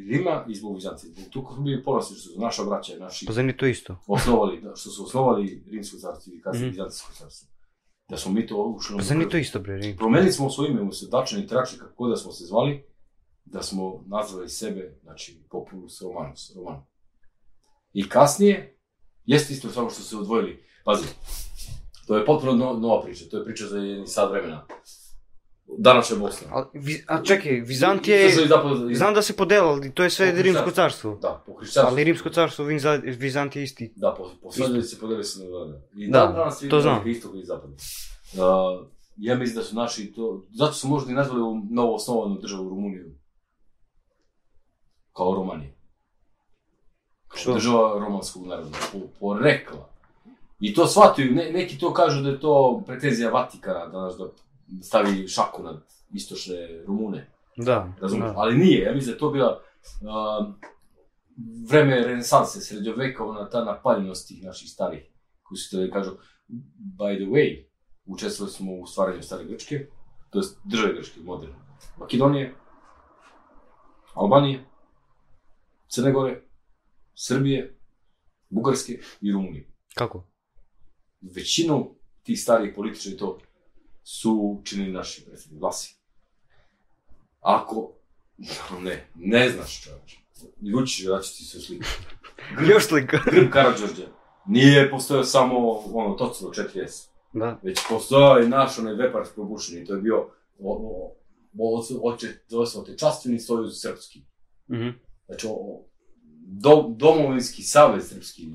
Rima 0.08 0.44
i 0.48 0.54
zbog 0.54 0.74
Vizantije. 0.74 1.12
Zbog 1.12 1.28
tu 1.30 1.56
bili 1.58 1.84
ponosni 1.84 2.16
što 2.16 2.30
su 2.30 2.40
naša 2.40 2.64
braća, 2.64 2.92
naši 2.96 3.26
Pa 3.26 3.32
zar 3.32 3.44
nije 3.44 3.56
to 3.56 3.66
isto? 3.66 3.96
osnovali, 4.06 4.60
da, 4.60 4.76
što 4.76 4.90
su 4.90 5.04
osnovali 5.04 5.64
Rimsko 5.68 5.96
carstvo 5.98 6.32
i 6.32 6.40
kasnije 6.40 6.62
Mhm. 6.62 6.70
Vizantijsko 6.70 7.12
carstvo. 7.12 7.48
Da 8.08 8.16
smo 8.16 8.32
mi 8.32 8.46
to 8.46 8.74
ušli 8.76 8.96
Pa 8.96 9.02
zar 9.02 9.16
nije 9.16 9.28
to 9.28 9.36
isto 9.36 9.60
bre? 9.60 9.94
Promenili 9.98 10.32
smo 10.32 10.50
svoje 10.50 10.70
ime, 10.70 10.80
umjesto 10.80 11.06
Dačan 11.06 11.40
i 11.40 11.46
Tračan, 11.46 11.78
kako 11.78 11.94
god 11.96 12.10
da 12.10 12.16
smo 12.16 12.32
se 12.32 12.44
zvali, 12.44 12.84
da 13.44 13.62
smo 13.62 14.04
nazvali 14.06 14.48
sebe, 14.48 14.98
znači, 15.02 15.42
Populus 15.50 16.02
Romanus, 16.02 16.52
Roman. 16.56 16.82
I 17.92 18.08
kasnije, 18.08 18.78
jeste 19.24 19.52
isto 19.52 19.70
samo 19.70 19.90
što 19.90 20.02
se 20.02 20.16
odvojili, 20.16 20.64
pazi, 20.84 21.04
to 22.06 22.16
je 22.16 22.26
potpuno 22.26 22.52
no, 22.52 22.72
nova 22.72 23.02
priča, 23.02 23.24
to 23.30 23.38
je 23.38 23.44
priča 23.44 23.66
za 23.66 23.78
jedni 23.78 24.06
sad 24.06 24.30
vremena. 24.30 24.66
Današnja 25.78 26.16
Bosna. 26.16 26.48
A, 26.50 26.64
vi, 26.72 27.04
a 27.08 27.22
čekaj, 27.22 27.52
Vizantije, 27.52 28.46
zapad, 28.48 28.78
znam 28.94 29.14
da 29.14 29.22
se 29.22 29.36
podelili, 29.36 29.92
to 29.94 30.02
je 30.02 30.10
sve 30.10 30.32
Po 30.36 30.42
Rimsko 30.42 30.70
carstvo. 30.70 31.18
Da, 31.22 31.42
po 31.46 31.54
hrišćanstvu. 31.54 31.92
Ali 31.92 32.04
Rimsko 32.04 32.30
carstvo, 32.30 32.64
Vizantije 33.18 33.60
je 33.60 33.64
isti. 33.64 33.92
Da, 33.96 34.14
po, 34.18 34.30
poslednji 34.42 34.82
se 34.82 35.00
podeli 35.00 35.24
se 35.24 35.44
na 35.44 35.50
da. 35.50 35.80
I 35.96 36.10
Da, 36.10 36.18
dan 36.18 36.34
danas 36.34 36.64
to 36.70 36.80
znam. 36.80 37.08
istog 37.08 37.38
i 37.38 37.44
zapada. 37.44 37.72
Uh, 37.72 38.86
ja 39.16 39.34
mislim 39.36 39.56
da 39.56 39.62
su 39.62 39.76
naši 39.76 40.12
to, 40.12 40.42
zato 40.50 40.72
su 40.72 40.88
možda 40.88 41.12
i 41.12 41.14
nazvali 41.14 41.40
ovu 41.40 41.62
novo 41.70 41.94
osnovanu 41.94 42.38
državu 42.40 42.68
Rumuniju. 42.68 43.14
Kao 45.12 45.34
Romanije. 45.34 45.74
Kao 47.28 47.38
Što? 47.38 47.52
država 47.54 47.98
romanskog 47.98 48.46
naroda, 48.46 48.78
po, 48.92 48.98
porekla. 49.20 49.88
I 50.60 50.74
to 50.74 50.86
shvataju, 50.86 51.34
ne, 51.34 51.52
neki 51.52 51.78
to 51.78 51.94
kažu 51.94 52.22
da 52.22 52.28
je 52.28 52.40
to 52.40 52.82
pretenzija 52.86 53.30
Vatikana, 53.30 53.86
danas 53.86 54.16
da 54.16 54.28
stavi 54.82 55.28
šaku 55.28 55.62
nad 55.62 55.82
istočne 56.14 56.84
Rumune. 56.86 57.30
Da, 57.56 57.92
Razumiješ? 58.00 58.32
da. 58.32 58.38
Ali 58.38 58.58
nije, 58.58 58.82
ja 58.82 58.92
mislim 58.92 59.06
da 59.06 59.12
je 59.12 59.18
to 59.18 59.30
bila 59.30 59.60
uh, 60.00 60.54
vreme 61.68 62.00
renesanse, 62.00 62.60
srednjovekovna 62.60 63.50
ta 63.50 63.64
napaljenost 63.64 64.28
tih 64.28 64.44
naših 64.44 64.70
starih, 64.70 65.02
koji 65.42 65.58
su 65.58 65.68
htjeli 65.68 65.86
da 65.86 65.92
kažu, 65.92 66.10
by 66.98 67.16
the 67.16 67.30
way, 67.30 67.64
učestvovali 68.06 68.52
smo 68.52 68.72
u 68.72 68.86
stvaranju 68.86 69.22
stare 69.22 69.44
Grčke, 69.44 69.86
to 70.30 70.38
je 70.38 70.44
države 70.64 70.94
Grčke, 70.94 71.20
moderne, 71.20 71.54
Makedonije, 71.98 72.54
Albanije, 74.14 74.64
Crne 75.88 76.12
Gore, 76.12 76.42
Srbije, 77.14 77.78
Bugarske 78.50 79.00
i 79.20 79.32
Rumunije. 79.32 79.68
Kako? 79.94 80.26
Većinu 81.20 81.94
tih 82.22 82.40
starijih 82.40 82.72
političara 82.76 83.16
to 83.16 83.38
su 84.04 84.60
činili 84.64 84.92
naši 84.92 85.24
predsednik 85.24 85.60
glasi. 85.60 85.96
Ako, 87.40 87.92
ne, 88.80 89.08
ne 89.14 89.50
znaš 89.50 89.82
čovječ, 89.82 90.16
Ljučić, 90.60 91.06
da 91.06 91.20
ću 91.20 91.36
ti 91.36 91.44
se 91.44 91.60
sliku. 91.60 91.84
Još 92.68 92.86
slika. 92.86 93.18
Grb 93.32 93.50
Karadžorđa 93.50 94.06
nije 94.46 94.90
postojao 94.90 95.24
samo 95.24 95.70
ono, 95.70 96.14
Tocilo 96.14 96.50
4S, 96.50 97.08
Da. 97.32 97.60
već 97.62 97.78
postojao 97.88 98.42
i 98.42 98.48
naš 98.48 98.78
onaj 98.78 98.94
vepar 98.94 99.22
probušeni, 99.34 99.84
to 99.84 99.94
je 99.94 100.00
bio 100.00 100.18
o, 100.58 100.72
o, 100.72 101.14
o, 101.58 102.16
Otečastveni 102.80 103.40
sojuz 103.40 103.80
srpski. 103.80 104.22
Mhm. 104.70 104.88
Znači, 105.26 105.46
o, 105.46 105.50
o, 105.50 105.84
do, 106.46 106.86
domovinski 106.96 107.62
savez 107.62 108.08
srpski, 108.08 108.48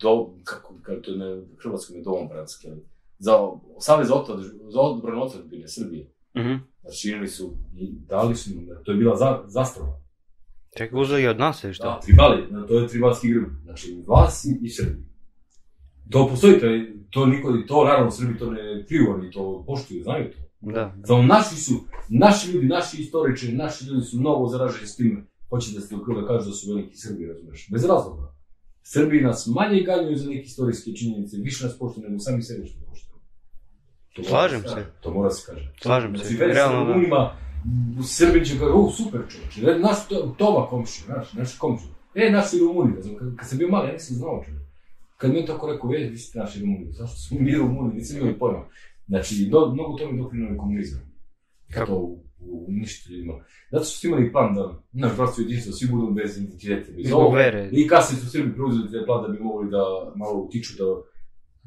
do, 0.00 0.34
kako, 0.44 0.74
kako 0.82 1.00
to 1.00 1.10
je 1.10 1.18
na 1.18 1.42
hrvatskom 1.62 1.96
je 1.96 2.02
domobranski, 2.02 2.68
ali 2.68 2.84
za 3.18 3.32
savez 3.80 4.10
otad, 4.10 4.40
za 4.68 4.80
odbranu 4.80 5.22
otadbine 5.22 5.68
Srbije. 5.68 6.12
Mhm. 6.36 6.54
Znači, 6.80 6.98
činili 7.00 7.28
su 7.28 7.54
i 7.76 7.92
dali 8.08 8.36
su 8.36 8.50
im, 8.52 8.68
to 8.84 8.92
je 8.92 8.98
bila 8.98 9.16
za, 9.16 9.42
zastava. 9.46 10.00
Čekaj, 10.78 11.00
uzeli 11.00 11.26
od 11.26 11.38
nas 11.38 11.64
ili 11.64 11.74
šta? 11.74 11.84
Da, 11.84 12.00
tribali, 12.00 12.66
to 12.68 12.78
je 12.78 12.88
tribalski 12.88 13.28
grb. 13.28 13.44
Znači, 13.62 14.04
vas 14.06 14.44
i, 14.44 14.58
i 14.62 14.70
Srbi. 14.70 15.08
To 16.10 16.28
postoji, 16.28 16.60
to, 16.60 16.66
je, 16.66 16.96
to 17.10 17.26
niko, 17.26 17.52
to 17.68 17.84
naravno 17.84 18.10
Srbi 18.10 18.38
to 18.38 18.50
ne 18.50 18.84
kriju, 18.88 19.14
oni 19.14 19.30
to 19.30 19.64
poštuju, 19.66 20.02
znaju 20.02 20.30
to. 20.30 20.38
Da. 20.60 20.94
Samo 21.04 21.22
naši 21.22 21.56
su, 21.56 21.72
naši 22.08 22.52
ljudi, 22.52 22.66
naši 22.66 23.02
istoričari, 23.02 23.52
naši 23.52 23.84
ljudi 23.84 24.02
su 24.02 24.18
mnogo 24.18 24.48
zaraženi 24.48 24.86
s 24.86 24.96
time. 24.96 25.24
Hoće 25.50 25.74
da 25.74 25.80
se 25.80 25.94
da 25.96 26.26
kažu 26.26 26.46
da 26.46 26.52
su 26.52 26.74
veliki 26.74 26.96
Srbi, 26.96 27.26
razumeš? 27.26 27.68
Bez 27.72 27.84
razloga. 27.84 28.34
Srbi 28.82 29.20
nas 29.20 29.46
manje 29.46 29.82
ganjaju 29.82 30.16
za 30.16 30.30
neke 30.30 30.42
istorijske 30.42 30.92
činjenice, 30.92 31.36
više 31.36 31.64
nas 31.64 31.78
poštuju 31.78 32.08
nego 32.08 32.18
sami 32.18 32.42
sebe 32.42 32.66
što 32.66 32.78
poštuju. 32.88 33.07
To 34.18 34.24
Slažem 34.24 34.60
se. 34.60 34.86
To 35.00 35.10
mora 35.10 35.30
se 35.30 35.46
kaže. 35.46 35.72
Slažem 35.82 36.16
Znači, 36.16 36.34
se. 36.34 36.46
Realno, 36.46 36.84
da. 36.84 36.92
Rumunima, 36.92 37.36
Srbin 38.04 38.44
će 38.44 38.58
kaže, 38.58 38.72
o, 38.72 38.90
super 38.90 39.20
čovječe, 39.28 39.78
naš 39.78 40.08
to, 40.08 40.34
Toma 40.38 40.66
komši, 40.66 41.02
naš, 41.08 41.32
naš 41.32 41.58
komši. 41.58 41.84
E, 42.14 42.30
naši 42.30 42.58
Rumuni, 42.58 42.94
ne 42.94 43.02
znam, 43.02 43.16
kad, 43.16 43.36
kad 43.36 43.48
sam 43.48 43.58
bio 43.58 43.68
mali, 43.68 43.88
ja 43.88 43.92
nisam 43.92 44.16
znao 44.16 44.42
čovječe. 44.44 44.64
Kad 45.16 45.30
mi 45.32 45.38
je 45.38 45.46
tako 45.46 45.72
rekao, 45.72 45.90
e, 45.94 46.08
vi 46.10 46.18
ste 46.18 46.38
naši 46.38 46.60
Rumuni, 46.60 46.92
zašto 46.92 47.16
smo 47.16 47.40
mi 47.40 47.54
Rumuni, 47.54 47.94
nisam 47.94 48.16
imali 48.18 48.38
pojma. 48.38 48.64
Znači, 49.08 49.48
do, 49.50 49.70
mnogo 49.74 49.98
tome 49.98 50.22
doprinuo 50.22 50.50
je 50.50 50.56
komunizam. 50.56 51.00
Kako? 51.74 51.92
U, 51.92 52.24
u 52.38 52.64
uništiti 52.68 53.12
ljudima. 53.12 53.34
Zato 53.70 53.84
što 53.84 53.98
su 53.98 54.06
imali 54.06 54.32
plan 54.32 54.54
da 54.54 54.82
naš 54.92 55.16
bratstvo 55.16 55.42
jedinstvo 55.42 55.72
svi 55.72 55.88
budu 55.88 56.10
bez 56.12 56.38
identiteta. 56.38 56.92
bez. 56.96 57.06
I 57.72 57.88
kasnije 57.88 58.20
su 58.20 58.30
Srbi 58.30 58.54
preuzeli 58.54 59.06
plan 59.06 59.22
da 59.22 59.28
bi 59.28 59.38
mogli 59.44 59.70
da 59.70 60.12
malo 60.16 60.34
utiču 60.38 60.72
da 60.78 60.84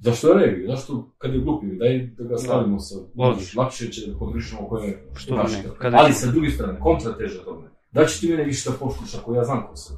Zašto 0.03 0.33
revi? 0.33 0.67
Zašto 0.67 1.11
kad 1.17 1.33
je 1.33 1.39
glupi? 1.39 1.65
Daj 1.65 2.07
da 2.17 2.23
ga 2.23 2.37
stavimo 2.37 2.79
sa... 2.79 2.95
Logično. 3.15 3.61
Lakše 3.61 3.91
će 3.91 4.07
da 4.07 4.17
pogrišamo 4.17 4.67
koje 4.67 4.87
je 4.87 5.07
Što 5.15 5.35
naše. 5.35 5.63
Kada 5.77 5.97
Ali 5.97 6.13
sa 6.13 6.31
druge 6.31 6.49
strane, 6.49 6.79
kontrateža 6.79 7.43
tome. 7.43 7.67
Da 7.91 8.05
će 8.05 8.19
ti 8.19 8.29
mene 8.29 8.43
više 8.43 8.69
da 8.69 8.75
poštuš 8.75 9.15
ako 9.15 9.35
ja 9.35 9.43
znam 9.43 9.67
ko 9.67 9.75
sam. 9.75 9.97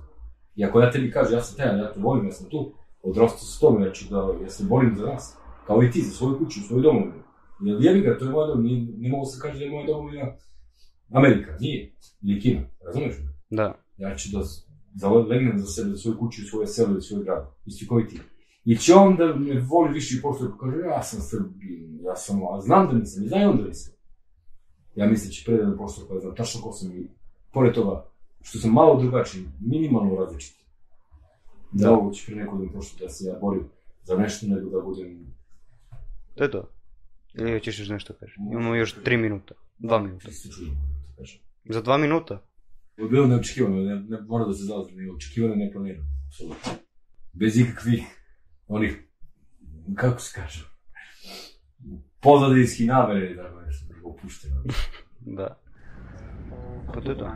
I 0.56 0.66
ako 0.66 0.80
ja 0.80 0.92
tebi 0.92 1.12
kažem, 1.12 1.34
ja 1.34 1.42
sam 1.42 1.58
tejan, 1.58 1.80
ja 1.80 1.94
te 1.94 2.00
volim, 2.00 2.26
ja 2.26 2.32
sam 2.32 2.50
tu, 2.50 2.74
odrastao 3.02 3.40
sa 3.40 3.60
tome, 3.60 3.86
ja 3.86 3.92
ću 3.92 4.06
da, 4.10 4.44
ja 4.44 4.50
se 4.50 4.64
borim 4.64 4.96
za 4.96 5.06
nas. 5.06 5.38
Kao 5.68 5.84
i 5.84 5.92
ti, 5.92 6.02
za 6.02 6.12
svoju 6.12 6.38
kuću, 6.38 6.60
svoju 6.68 6.82
domovinu. 6.82 7.24
Jer 7.62 7.78
jebi 7.82 8.02
ga, 8.02 8.18
to 8.18 8.26
je 8.26 8.32
moja 8.32 8.48
domovina, 8.48 8.76
nije, 8.76 8.98
ne 8.98 9.10
mogu 9.10 9.26
se 9.26 9.40
kaže 9.42 9.60
da 9.60 9.66
je 9.66 9.72
moja 9.72 9.88
domovina 9.88 10.32
Amerika, 11.12 11.58
nije. 11.60 11.96
Ili 12.22 12.42
Kina, 12.42 12.62
razumeš 12.86 13.16
me? 13.20 13.58
Da. 13.58 13.76
Ja 13.98 14.16
ću 14.16 14.30
da 14.32 14.44
zalegnem 14.96 15.60
za 15.60 15.66
sebe, 15.66 15.98
svoju 15.98 16.18
kuću, 16.18 16.42
svoje 16.50 16.68
selo 16.68 16.98
i 16.98 17.02
svoj 17.02 17.24
grad. 17.24 17.46
Isti 17.66 17.88
koji 17.88 18.08
ti. 18.08 18.20
I 18.66 18.78
će 18.78 18.94
on 18.94 19.16
da 19.16 19.36
me 19.36 19.60
voli 19.60 19.94
više 19.94 20.18
i 20.18 20.22
pošto 20.22 20.58
kaže, 20.58 20.78
ja 20.78 21.04
sam 21.04 21.22
Srbin, 21.22 22.00
ja 22.04 22.16
sam, 22.16 22.40
a 22.54 22.62
znam 22.62 22.88
da 22.88 22.94
nisam, 22.94 23.24
i 23.24 23.28
zna 23.28 23.42
i 23.42 23.46
on 23.46 23.58
da 23.58 23.68
nisam. 23.68 23.94
Ja 24.96 25.08
mislim 25.08 25.32
će 25.32 25.46
pre 25.46 25.58
da 25.58 25.68
me 25.68 25.78
pošto 25.78 26.08
pa 26.10 26.20
znam 26.20 26.36
tačno 26.36 26.62
ko 26.62 26.72
sam 26.72 26.92
i 26.92 27.08
pored 27.52 27.74
toga, 27.74 28.06
što 28.42 28.60
sam 28.60 28.72
malo 28.72 29.02
drugačiji, 29.02 29.44
minimalno 29.60 30.16
različit. 30.16 30.56
Da, 31.72 31.88
Da. 31.88 31.94
ovo 31.94 32.12
će 32.12 32.26
pre 32.26 32.36
neko 32.36 32.58
da 32.58 32.64
me 32.64 32.72
pošto 32.72 33.04
da 33.06 33.10
se 33.10 33.26
ja 33.26 33.40
borim 33.42 33.70
za 34.04 34.18
nešto 34.18 34.48
nego 34.48 34.70
da 34.70 34.86
budem 34.86 35.34
To 36.36 36.44
je 36.44 36.52
to. 36.52 36.70
Ili 37.34 37.52
hoćeš 37.52 37.80
još 37.80 37.90
nešto 37.90 38.14
kažeš? 38.14 38.38
Imamo 38.38 38.76
još 38.76 38.96
tri 39.04 39.18
minuta. 39.18 39.56
Dva 39.80 40.00
minuta. 40.00 40.28
Za 41.66 41.82
dva 41.82 41.98
minuta? 41.98 42.42
Ovo 42.98 43.06
je 43.06 43.10
bilo 43.10 43.28
neočekivano, 43.28 43.76
ne, 43.76 43.96
ne, 43.96 44.22
mora 44.22 44.46
da 44.46 44.54
se 44.54 44.64
zalazi, 44.64 44.96
ne 44.96 45.12
očekivano, 45.12 45.56
ne 45.56 45.72
planirano. 45.74 46.06
Bez 47.34 47.58
ikakvih 47.58 48.23
onih, 48.76 49.08
kako 49.96 50.20
se 50.20 50.42
kaže, 50.42 50.66
pozadinskih 52.20 52.88
namere 52.88 53.32
i 53.32 53.36
tako 53.36 53.62
nešto, 53.62 53.94
nego 53.94 54.10
opušteno. 54.10 54.64
Da. 55.20 55.60
Pa 56.94 57.02
to 57.02 57.12
je 57.12 57.18
to. 57.18 57.32